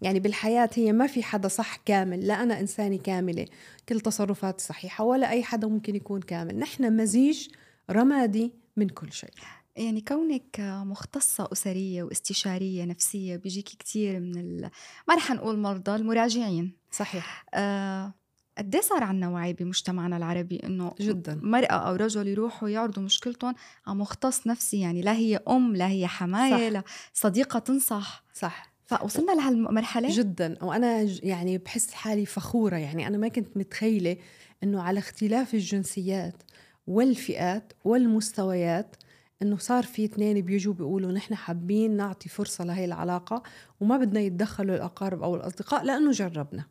يعني 0.02 0.20
بالحياة 0.20 0.70
هي 0.74 0.92
ما 0.92 1.06
في 1.06 1.22
حدا 1.22 1.48
صح 1.48 1.76
كامل 1.76 2.26
لا 2.26 2.42
أنا 2.42 2.60
إنسانة 2.60 2.98
كاملة 2.98 3.46
كل 3.88 4.00
تصرفاتي 4.00 4.64
صحيحة 4.64 5.04
ولا 5.04 5.30
أي 5.30 5.42
حدا 5.42 5.68
ممكن 5.68 5.96
يكون 5.96 6.20
كامل. 6.20 6.58
نحن 6.58 6.96
مزيج 6.96 7.48
رمادي 7.90 8.52
من 8.76 8.88
كل 8.88 9.12
شيء. 9.12 9.30
يعني 9.76 10.00
كونك 10.00 10.60
مختصة 10.60 11.48
أسرية 11.52 12.02
واستشارية 12.02 12.84
نفسية 12.84 13.36
بيجيك 13.36 13.64
كتير 13.64 14.20
من 14.20 14.36
ال... 14.36 14.70
ما 15.08 15.14
رح 15.14 15.30
نقول 15.30 15.58
مرضى 15.58 15.94
المراجعين. 15.94 16.72
صحيح. 16.90 17.44
آه 17.54 18.14
قد 18.58 18.74
إيه 18.74 18.82
صار 18.82 19.02
عنا 19.02 19.28
وعي 19.28 19.52
بمجتمعنا 19.52 20.16
العربي 20.16 20.56
إنه 20.64 20.94
جدا. 21.00 21.40
مرأة 21.42 21.72
أو 21.88 21.94
رجل 21.94 22.28
يروحوا 22.28 22.68
يعرضوا 22.68 23.02
مشكلتهم 23.02 23.54
على 23.86 23.96
مختص 23.96 24.46
نفسي؟ 24.46 24.80
يعني 24.80 25.02
لا 25.02 25.12
هي 25.12 25.40
أم 25.48 25.76
لا 25.76 25.88
هي 25.88 26.06
حماية 26.06 26.68
لا 26.68 26.82
صديقة 27.14 27.58
تنصح. 27.58 28.24
صح. 28.34 28.69
فوصلنا 28.90 29.32
لهالمرحلة؟ 29.32 30.08
جدا. 30.16 30.56
وأنا 30.62 31.02
يعني 31.22 31.58
بحس 31.58 31.92
حالي 31.92 32.26
فخورة. 32.26 32.76
يعني 32.76 33.06
أنا 33.06 33.18
ما 33.18 33.28
كنت 33.28 33.56
متخيلة 33.56 34.16
إنه 34.62 34.82
على 34.82 34.98
اختلاف 34.98 35.54
الجنسيات 35.54 36.42
والفئات 36.86 37.72
والمستويات 37.84 38.96
إنه 39.42 39.58
صار 39.58 39.82
في 39.82 40.04
اثنين 40.04 40.40
بيجوا 40.40 40.74
بيقولوا 40.74 41.12
نحن 41.12 41.34
حابين 41.34 41.96
نعطي 41.96 42.28
فرصة 42.28 42.64
لهي 42.64 42.84
العلاقة 42.84 43.42
وما 43.80 43.96
بدنا 43.96 44.20
يتدخلوا 44.20 44.76
الأقارب 44.76 45.22
أو 45.22 45.36
الأصدقاء 45.36 45.84
لأنه 45.84 46.10
جربنا. 46.10 46.64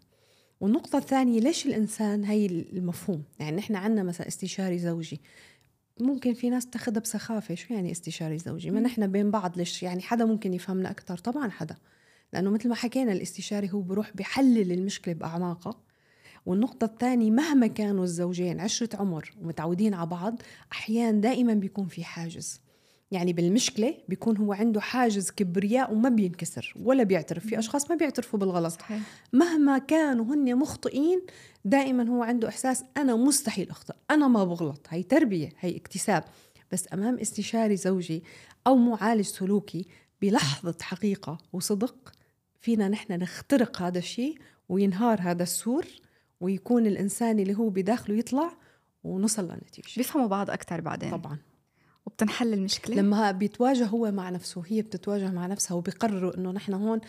والنقطة 0.60 0.98
الثانية 0.98 1.40
ليش 1.40 1.66
الإنسان 1.66 2.24
هي 2.24 2.46
المفهوم؟ 2.46 3.24
يعني 3.40 3.58
نحن 3.58 3.76
عنا 3.76 4.04
مثلا 4.04 4.28
استشاري 4.28 4.80
زوجي. 4.80 5.22
ممكن 6.00 6.34
في 6.34 6.50
ناس 6.50 6.68
تاخدها 6.68 7.02
بسخافة. 7.02 7.56
شو 7.56 7.74
يعني 7.74 7.92
استشاري 7.92 8.38
زوجي؟ 8.38 8.72
ما. 8.72 8.80
نحن 8.80 9.08
بين 9.08 9.32
بعض 9.32 9.58
ليش؟ 9.58 9.84
يعني 9.84 10.02
حدا 10.02 10.26
ممكن 10.26 10.54
يفهمنا 10.54 10.92
أكثر 10.92 11.18
طبعا 11.18 11.50
حدا. 11.50 11.76
لأنه 12.34 12.50
مثل 12.50 12.70
ما 12.70 12.76
حكينا 12.76 13.12
الاستشاري 13.12 13.74
هو 13.74 13.82
بروح 13.82 14.12
بحلل 14.16 14.72
المشكلة 14.72 15.14
بأعماقها 15.14 15.82
والنقطة 16.46 16.86
الثانية 16.86 17.32
مهما 17.32 17.68
كانوا 17.68 18.04
الزوجين 18.04 18.60
عشرة 18.60 18.98
عمر 18.98 19.32
ومتعودين 19.42 19.94
على 19.94 20.10
بعض 20.10 20.42
أحيانا 20.72 21.22
دائما 21.22 21.54
بيكون 21.54 21.88
في 21.88 22.04
حاجز. 22.04 22.62
يعني 23.12 23.34
بالمشكلة 23.34 23.98
بيكون 24.10 24.38
هو 24.38 24.54
عنده 24.54 24.82
حاجز 24.82 25.32
كبرياء 25.32 25.94
وما 25.94 26.10
بينكسر 26.10 26.74
ولا 26.84 27.04
بيعترف. 27.04 27.46
في 27.46 27.60
أشخاص 27.60 27.90
ما 27.90 27.96
بيعترفوا 27.96 28.40
بالغلط. 28.40 28.74
صحيح. 28.74 29.02
مهما 29.34 29.78
كانوا 29.78 30.26
هن 30.26 30.56
مخطئين 30.56 31.22
دائما 31.66 32.10
هو 32.10 32.24
عنده 32.24 32.48
إحساس 32.48 32.84
أنا 32.98 33.16
مستحيل 33.16 33.70
أخطأ 33.70 33.94
أنا 34.12 34.28
ما 34.28 34.44
بغلط. 34.44 34.88
هي 34.90 35.04
تربية 35.04 35.50
هي 35.60 35.78
اكتساب. 35.78 36.24
بس 36.72 36.86
أمام 36.94 37.20
استشاري 37.20 37.76
زوجي 37.76 38.24
أو 38.68 38.76
معالج 38.76 39.26
سلوكي 39.26 39.88
بلحظة 40.22 40.76
حقيقة 40.82 41.38
وصدق 41.54 42.14
فينا 42.60 42.88
نحن 42.88 43.14
نخترق 43.14 43.82
هذا 43.82 43.98
الشيء 43.98 44.38
وينهار 44.70 45.22
هذا 45.22 45.44
السور 45.44 45.86
ويكون 46.40 46.88
الإنسان 46.88 47.40
اللي 47.40 47.56
هو 47.56 47.70
بداخله 47.70 48.16
يطلع 48.16 48.52
ونوصل 49.04 49.44
لنتيجه 49.44 49.98
بيفهموا 49.98 50.28
بعض 50.28 50.50
أكثر 50.50 50.82
بعدين. 50.82 51.12
طبعا. 51.12 51.38
وبتنحل 52.06 52.54
المشكلة؟ 52.54 52.96
لما 52.96 53.32
بيتواجه 53.32 53.86
هو 53.86 54.12
مع 54.12 54.30
نفسه 54.30 54.60
وهي 54.60 54.82
بتتواجه 54.82 55.32
مع 55.32 55.48
نفسها 55.48 55.76
وبيقرروا 55.76 56.38
إنه 56.38 56.52
نحن 56.52 56.74
هون 56.74 57.02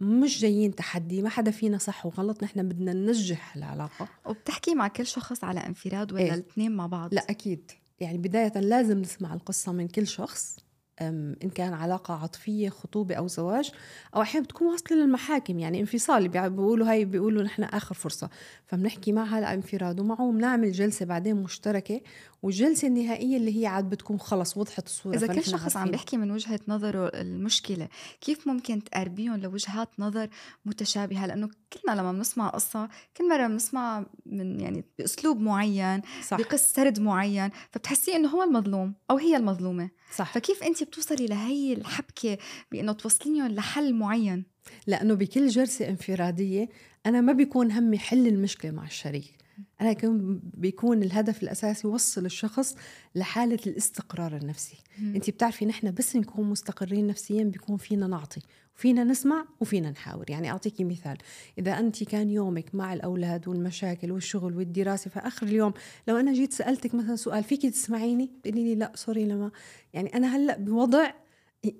مش 0.00 0.40
جايين 0.40 0.74
تحدي 0.74 1.22
ما 1.22 1.28
حدا 1.28 1.50
فينا 1.50 1.78
صح 1.78 2.06
وغلط 2.06 2.42
نحن 2.42 2.68
بدنا 2.68 2.92
ننجح 2.92 3.56
العلاقة. 3.56 4.08
وبتحكي 4.26 4.74
مع 4.74 4.88
كل 4.88 5.06
شخص 5.06 5.44
على 5.44 5.60
انفراد 5.60 6.12
ولا 6.12 6.22
إيه. 6.22 6.34
الاثنين 6.34 6.72
مع 6.72 6.86
بعض؟ 6.86 7.14
لا 7.14 7.20
أكيد. 7.30 7.70
يعني 8.00 8.18
بداية 8.18 8.52
لازم 8.60 8.98
نسمع 8.98 9.34
القصة 9.34 9.72
من 9.72 9.88
كل 9.88 10.06
شخص. 10.06 10.56
إن 11.00 11.50
كان 11.54 11.72
علاقة 11.72 12.14
عاطفية 12.14 12.68
خطوبة 12.68 13.14
أو 13.14 13.26
زواج 13.26 13.72
أو 14.16 14.22
أحيانا 14.22 14.44
بتكون 14.46 14.68
واصلة 14.68 14.98
للمحاكم 14.98 15.58
يعني 15.58 15.80
انفصال 15.80 16.28
بيقولوا 16.28 16.90
هاي 16.90 17.04
بيقولوا 17.04 17.42
نحن 17.42 17.62
آخر 17.62 17.94
فرصة. 17.94 18.30
فبنحكي 18.66 19.12
معها 19.12 19.40
لانفراد 19.40 20.00
ومعه 20.00 20.32
بنعمل 20.32 20.72
جلسة 20.72 21.06
بعدين 21.06 21.36
مشتركة 21.36 22.00
والجلسة 22.42 22.88
النهائية 22.88 23.36
اللي 23.36 23.62
هي 23.62 23.66
عاد 23.66 23.90
بتكون 23.90 24.18
خلص 24.18 24.56
وضحت 24.56 24.86
الصورة 24.86 25.16
إذا 25.16 25.26
كل 25.26 25.44
شخص 25.44 25.76
عم. 25.76 25.90
بيحكي 25.90 26.16
من 26.16 26.30
وجهة 26.30 26.60
نظره 26.68 27.06
المشكلة 27.06 27.88
كيف 28.20 28.48
ممكن 28.48 28.84
تقربيهم 28.84 29.36
لوجهات 29.36 29.88
نظر 29.98 30.28
متشابهة؟ 30.64 31.26
لأنه 31.26 31.48
كلنا 31.72 32.00
لما 32.00 32.12
بنسمع 32.12 32.48
قصة 32.48 32.88
كل 33.16 33.28
مرة 33.28 33.46
بنسمع 33.46 34.06
من 34.26 34.60
يعني 34.60 34.84
بأسلوب 34.98 35.40
معين 35.40 36.02
صح. 36.28 36.38
بقص 36.38 36.72
سرد 36.72 37.00
معين 37.00 37.50
فبتحسي 37.70 38.16
إنه 38.16 38.28
هو 38.28 38.42
المظلوم 38.42 38.94
أو 39.10 39.16
هي 39.16 39.36
المظلومة. 39.36 39.90
صح. 40.16 40.32
فكيف 40.32 40.62
أنت 40.62 40.82
بتوصلي 40.82 41.26
لهي 41.26 41.72
الحبكة 41.72 42.38
بإنه 42.72 42.92
توصليهم 42.92 43.46
لحل 43.46 43.94
معين؟ 43.94 44.44
لأنه 44.86 45.14
بكل 45.14 45.48
جلسه 45.48 45.88
انفرادية 45.88 46.68
أنا 47.06 47.20
ما 47.20 47.32
بيكون 47.32 47.72
همي 47.72 47.98
حل 47.98 48.26
المشكلة 48.26 48.70
مع 48.70 48.84
الشريك. 48.84 49.42
أنا 49.80 49.92
كمان 49.92 50.40
بيكون 50.54 51.02
الهدف 51.02 51.42
الأساسي 51.42 51.86
وصل 51.88 52.26
الشخص 52.26 52.74
لحالة 53.14 53.58
الاستقرار 53.66 54.36
النفسي. 54.36 54.76
انت 54.98 55.30
بتعرفي 55.30 55.66
نحن 55.66 55.90
بس 55.90 56.16
نكون 56.16 56.50
مستقرين 56.50 57.06
نفسيا 57.06 57.44
بيكون 57.44 57.76
فينا 57.76 58.06
نعطي. 58.06 58.40
وفينا 58.76 59.04
نسمع 59.04 59.44
وفينا 59.60 59.90
نحاور. 59.90 60.30
يعني 60.30 60.50
اعطيكي 60.50 60.84
مثال. 60.84 61.18
إذا 61.58 61.78
أنت 61.78 62.04
كان 62.04 62.30
يومك 62.30 62.74
مع 62.74 62.92
الأولاد 62.94 63.48
والمشاكل 63.48 64.12
والشغل 64.12 64.56
والدراسة 64.56 65.10
في 65.10 65.18
اخر 65.18 65.46
اليوم 65.46 65.72
لو 66.08 66.16
أنا 66.16 66.32
جيت 66.32 66.52
سألتك 66.52 66.94
مثلا 66.94 67.16
سؤال 67.16 67.44
فيكي 67.44 67.70
تسمعيني؟ 67.70 68.30
تقولي 68.42 68.64
لي 68.64 68.74
لا 68.74 68.92
سوري 68.94 69.24
لما 69.24 69.50
يعني 69.92 70.16
أنا 70.16 70.36
هلأ 70.36 70.58
بوضع 70.58 71.10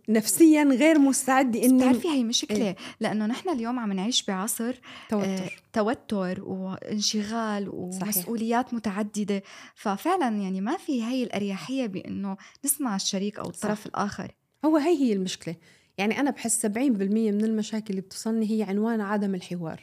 نفسيا 0.08 0.64
غير 0.64 0.98
مستعده 0.98 1.60
بس 1.60 1.66
إني 1.66 1.78
بتعرفي 1.78 2.08
هي 2.08 2.24
مشكلة؟ 2.24 2.66
إيه. 2.66 2.76
لأنه 3.00 3.26
نحن 3.26 3.48
اليوم 3.48 3.78
عم 3.78 3.92
نعيش 3.92 4.22
بعصر 4.22 4.80
توتر. 5.10 5.26
آه، 5.26 5.50
توتر 5.72 6.44
وانشغال 6.44 7.64
صحيح. 7.92 8.16
ومسؤوليات 8.16 8.74
متعددة. 8.74 9.42
ففعلا 9.74 10.36
يعني 10.36 10.60
ما 10.60 10.76
في 10.76 11.04
هي 11.04 11.22
الأريحية 11.22 11.86
بأنه 11.86 12.36
نسمع 12.64 12.96
الشريك 12.96 13.38
أو 13.38 13.48
الطرف 13.48 13.80
صح. 13.80 13.86
الآخر. 13.86 14.34
هو 14.64 14.76
هي 14.76 14.98
هي 14.98 15.12
المشكلة. 15.12 15.56
يعني 15.98 16.20
أنا 16.20 16.30
بحس 16.30 16.66
70% 16.66 16.68
من 16.76 17.44
المشاكل 17.44 17.90
اللي 17.90 18.00
بتصلني 18.00 18.50
هي 18.50 18.62
عنوان 18.62 19.00
عدم 19.00 19.34
الحوار 19.34 19.80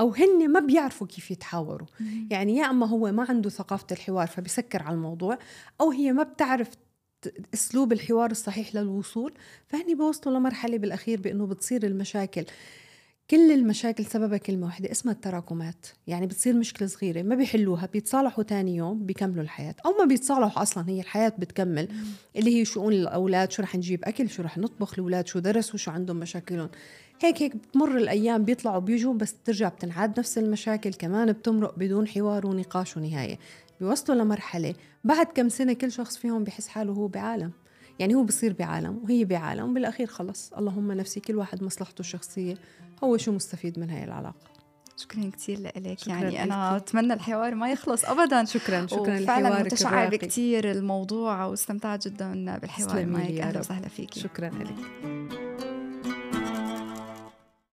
أو 0.00 0.10
هن 0.10 0.52
ما 0.52 0.60
بيعرفوا 0.60 1.06
كيف 1.06 1.30
يتحاوروا. 1.30 1.86
يعني 2.30 2.56
يا 2.56 2.70
أما 2.70 2.86
هو 2.86 3.12
ما 3.12 3.26
عنده 3.28 3.50
ثقافة 3.50 3.86
الحوار 3.92 4.26
فبيسكر 4.26 4.82
على 4.82 4.94
الموضوع 4.94 5.38
أو 5.80 5.90
هي 5.90 6.12
ما 6.12 6.22
بتعرف 6.22 6.68
أسلوب 7.54 7.92
الحوار 7.92 8.30
الصحيح 8.30 8.74
للوصول 8.74 9.34
فهني 9.66 9.94
بوصلوا 9.94 10.38
لمرحلة 10.38 10.78
بالأخير 10.78 11.20
بأنه 11.20 11.46
بتصير 11.46 11.86
المشاكل 11.86 12.44
كل 13.30 13.52
المشاكل 13.52 14.06
سببها 14.06 14.38
كلمة 14.38 14.66
واحدة 14.66 14.90
اسمها 14.90 15.14
التراكمات. 15.14 15.86
يعني 16.06 16.26
بتصير 16.26 16.54
مشكلة 16.54 16.88
صغيرة 16.88 17.22
ما 17.22 17.34
بيحلوها 17.34 17.86
بيتصالحوا 17.86 18.44
تاني 18.44 18.76
يوم 18.76 19.06
بيكملوا 19.06 19.42
الحياة. 19.42 19.74
أو 19.86 19.92
ما 19.98 20.04
بيتصالحوا 20.04 20.62
أصلا 20.62 20.88
هي 20.88 21.00
الحياة 21.00 21.32
بتكمل. 21.38 21.88
اللي 22.36 22.60
هي 22.60 22.64
شؤون 22.64 22.92
الأولاد 22.92 23.52
شو 23.52 23.62
رح 23.62 23.76
نجيب 23.76 24.04
أكل 24.04 24.30
شو 24.30 24.42
رح 24.42 24.58
نطبخ 24.58 24.92
الأولاد 24.94 25.26
شو 25.26 25.38
درسوا 25.38 25.78
شو 25.78 25.90
عندهم 25.90 26.16
مشاكلهم. 26.16 26.68
هيك 27.20 27.42
هيك 27.42 27.56
بتمر 27.56 27.96
الأيام 27.96 28.44
بيطلعوا 28.44 28.78
بيجوا 28.78 29.14
بس 29.14 29.32
بترجع 29.32 29.68
بتنعاد 29.68 30.18
نفس 30.18 30.38
المشاكل. 30.38 30.94
كمان 30.94 31.32
بتمرق 31.32 31.78
بدون 31.78 32.08
حوار 32.08 32.46
ونقاش 32.46 32.96
ونهاية. 32.96 33.38
بيوصلوا 33.80 34.18
لمرحلة 34.18 34.74
بعد 35.04 35.26
كم 35.26 35.48
سنة 35.48 35.72
كل 35.72 35.92
شخص 35.92 36.16
فيهم 36.16 36.44
بحس 36.44 36.68
حاله 36.68 36.92
هو 36.92 37.08
بعالم. 37.08 37.52
يعني 37.98 38.14
هو 38.14 38.22
بصير 38.22 38.52
بعالم 38.52 39.00
وهي 39.04 39.24
بعالم 39.24 39.70
وبالأخير 39.70 40.06
خلص. 40.06 40.52
اللهم 40.52 40.92
نفسي 40.92 41.20
كل 41.20 41.36
واحد 41.36 41.62
مصلحته 41.62 42.00
الشخصية 42.00 42.54
هو 43.04 43.16
شو 43.16 43.32
مستفيد 43.32 43.78
من 43.78 43.90
هاي 43.90 44.04
العلاقة. 44.04 44.48
شكرا 44.96 45.30
كثير 45.32 45.60
لك 45.60 45.98
شكراً 45.98 46.14
يعني 46.14 46.42
أنا 46.42 46.76
إلك. 46.76 46.82
أتمنى 46.82 47.12
الحوار 47.12 47.54
ما 47.54 47.72
يخلص 47.72 48.04
أبدا. 48.04 48.44
شكرا 48.44 48.86
شكرا 48.86 49.20
متشعبة 49.60 49.98
الراقي. 49.98 50.18
كثير 50.18 50.70
الموضوع 50.70 51.44
واستمتعت 51.44 52.08
جدا 52.08 52.58
بالحوار 52.58 53.06
معك. 53.06 53.40
رب. 53.40 53.60
وسهلا 53.60 53.88
فيكي 53.88 54.20
شكرا 54.20 54.48
لك. 54.48 55.57